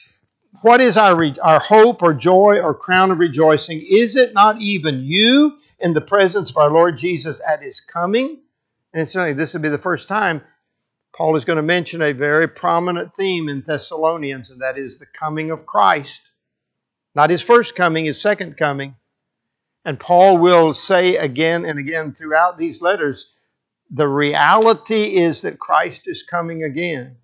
What 0.62 0.80
is 0.80 0.96
our, 0.96 1.16
re- 1.16 1.36
our 1.42 1.60
hope 1.60 2.02
or 2.02 2.14
joy 2.14 2.60
or 2.60 2.74
crown 2.74 3.12
of 3.12 3.20
rejoicing? 3.20 3.86
Is 3.88 4.16
it 4.16 4.34
not 4.34 4.62
even 4.62 5.04
you 5.04 5.58
in 5.80 5.94
the 5.94 6.02
presence 6.02 6.50
of 6.50 6.58
our 6.58 6.72
Lord 6.72 6.98
Jesus 6.98 7.42
at 7.46 7.62
his 7.62 7.82
coming? 7.82 8.40
And 8.94 9.08
certainly 9.08 9.34
this 9.34 9.54
would 9.54 9.62
be 9.62 9.70
the 9.70 9.78
first 9.78 10.08
time 10.08 10.42
Paul 11.18 11.36
is 11.36 11.46
going 11.46 11.58
to 11.58 11.64
mention 11.64 12.02
a 12.02 12.14
very 12.14 12.48
prominent 12.48 13.16
theme 13.16 13.50
in 13.50 13.62
Thessalonians, 13.62 14.52
and 14.52 14.62
that 14.62 14.78
is 14.78 15.00
the 15.00 15.08
coming 15.08 15.50
of 15.50 15.66
Christ. 15.66 16.22
Not 17.16 17.32
his 17.32 17.42
first 17.42 17.76
coming, 17.76 18.06
his 18.06 18.22
second 18.22 18.56
coming. 18.56 18.96
And 19.84 20.00
Paul 20.00 20.38
will 20.38 20.76
say 20.76 21.16
again 21.16 21.66
and 21.66 21.80
again 21.80 22.14
throughout 22.14 22.58
these 22.58 22.82
letters 22.82 23.34
the 23.90 24.08
reality 24.08 25.16
is 25.16 25.44
that 25.44 25.60
Christ 25.60 26.08
is 26.08 26.24
coming 26.24 26.64
again. 26.64 27.18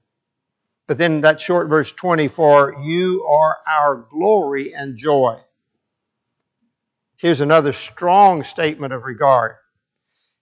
But 0.88 0.98
then 0.98 1.22
that 1.22 1.42
short 1.42 1.70
verse 1.70 1.92
24, 1.92 2.84
you 2.84 3.26
are 3.26 3.58
our 3.66 4.08
glory 4.12 4.74
and 4.74 4.98
joy. 4.98 5.40
Here's 7.18 7.42
another 7.42 7.72
strong 7.72 8.44
statement 8.44 8.94
of 8.94 9.04
regard. 9.04 9.56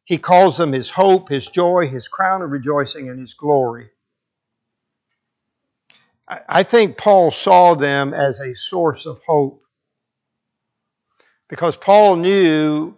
He 0.03 0.17
calls 0.17 0.57
them 0.57 0.72
his 0.72 0.89
hope, 0.89 1.30
his 1.30 1.47
joy, 1.47 1.88
his 1.88 2.07
crown 2.07 2.41
of 2.41 2.49
rejoicing, 2.49 3.09
and 3.09 3.19
his 3.19 3.36
glory. 3.36 3.89
I 6.28 6.63
think 6.63 6.97
Paul 6.97 7.32
saw 7.32 7.76
them 7.76 8.13
as 8.13 8.39
a 8.39 8.55
source 8.55 9.05
of 9.05 9.22
hope 9.26 9.63
because 11.49 11.78
Paul 11.78 12.15
knew 12.15 12.95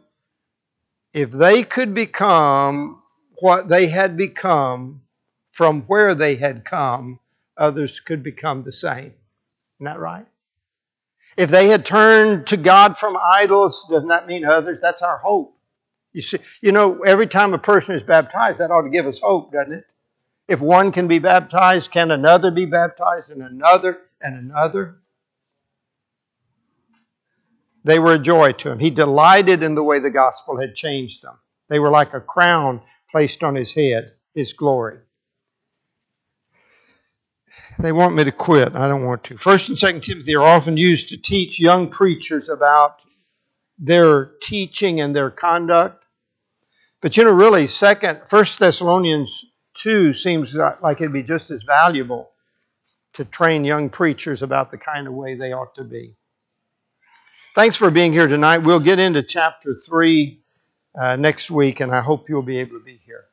if 1.13 1.31
they 1.31 1.63
could 1.63 1.93
become 1.93 3.02
what 3.39 3.67
they 3.67 3.87
had 3.87 4.17
become 4.17 5.01
from 5.51 5.83
where 5.83 6.15
they 6.15 6.35
had 6.35 6.65
come, 6.65 7.19
others 7.57 7.99
could 7.99 8.23
become 8.23 8.63
the 8.63 8.71
same. 8.71 9.13
Isn't 9.79 9.85
that 9.85 9.99
right? 9.99 10.25
If 11.37 11.49
they 11.49 11.67
had 11.67 11.85
turned 11.85 12.47
to 12.47 12.57
God 12.57 12.97
from 12.97 13.17
idols, 13.17 13.87
doesn't 13.89 14.09
that 14.09 14.27
mean 14.27 14.45
others? 14.45 14.79
That's 14.81 15.01
our 15.01 15.17
hope. 15.17 15.57
You 16.11 16.21
see, 16.21 16.39
you 16.61 16.71
know, 16.71 17.01
every 17.03 17.27
time 17.27 17.53
a 17.53 17.59
person 17.59 17.95
is 17.95 18.03
baptized, 18.03 18.59
that 18.59 18.69
ought 18.69 18.83
to 18.83 18.89
give 18.89 19.07
us 19.07 19.19
hope, 19.19 19.51
doesn't 19.51 19.73
it? 19.73 19.85
If 20.47 20.61
one 20.61 20.91
can 20.91 21.07
be 21.07 21.19
baptized, 21.19 21.91
can 21.91 22.11
another 22.11 22.51
be 22.51 22.65
baptized, 22.65 23.31
and 23.31 23.41
another, 23.41 23.99
and 24.21 24.37
another? 24.37 24.97
They 27.83 27.97
were 27.97 28.13
a 28.13 28.19
joy 28.19 28.53
to 28.53 28.71
him. 28.71 28.79
He 28.79 28.91
delighted 28.91 29.63
in 29.63 29.75
the 29.75 29.83
way 29.83 29.99
the 29.99 30.11
gospel 30.11 30.59
had 30.59 30.75
changed 30.75 31.23
them. 31.23 31.37
They 31.69 31.79
were 31.79 31.89
like 31.89 32.13
a 32.13 32.21
crown 32.21 32.81
placed 33.13 33.43
on 33.43 33.53
his 33.53 33.71
head, 33.73 34.13
his 34.33 34.53
glory. 34.53 34.97
They 37.77 37.91
want 37.91 38.15
me 38.15 38.23
to 38.23 38.31
quit. 38.31 38.75
I 38.75 38.87
don't 38.87 39.05
want 39.05 39.25
to. 39.25 39.37
First 39.37 39.69
and 39.69 39.77
Second 39.77 40.01
Timothy 40.01 40.35
are 40.35 40.43
often 40.43 40.77
used 40.77 41.09
to 41.09 41.17
teach 41.17 41.59
young 41.59 41.89
preachers 41.89 42.49
about 42.49 42.95
their 43.77 44.31
teaching 44.41 44.99
and 44.99 45.15
their 45.15 45.29
conduct. 45.29 46.03
But 47.01 47.15
you 47.15 47.23
know, 47.23 47.31
really, 47.31 47.67
second, 47.67 48.21
First 48.27 48.57
Thessalonians 48.57 49.45
two 49.75 50.13
seems 50.13 50.55
like 50.55 50.99
it'd 50.99 51.13
be 51.13 51.21
just 51.21 51.51
as 51.51 51.63
valuable 51.63 52.31
to 53.13 53.25
train 53.25 53.63
young 53.63 53.91
preachers 53.91 54.41
about 54.41 54.71
the 54.71 54.79
kind 54.79 55.07
of 55.07 55.13
way 55.13 55.35
they 55.35 55.53
ought 55.53 55.75
to 55.75 55.83
be. 55.83 56.15
Thanks 57.53 57.77
for 57.77 57.91
being 57.91 58.11
here 58.11 58.27
tonight. 58.27 58.59
We'll 58.59 58.79
get 58.79 58.97
into 58.97 59.21
chapter 59.21 59.75
three 59.85 60.42
uh, 60.95 61.15
next 61.15 61.51
week, 61.51 61.79
and 61.79 61.93
I 61.93 62.01
hope 62.01 62.29
you'll 62.29 62.43
be 62.43 62.59
able 62.59 62.79
to 62.79 62.85
be 62.85 62.99
here. 63.05 63.25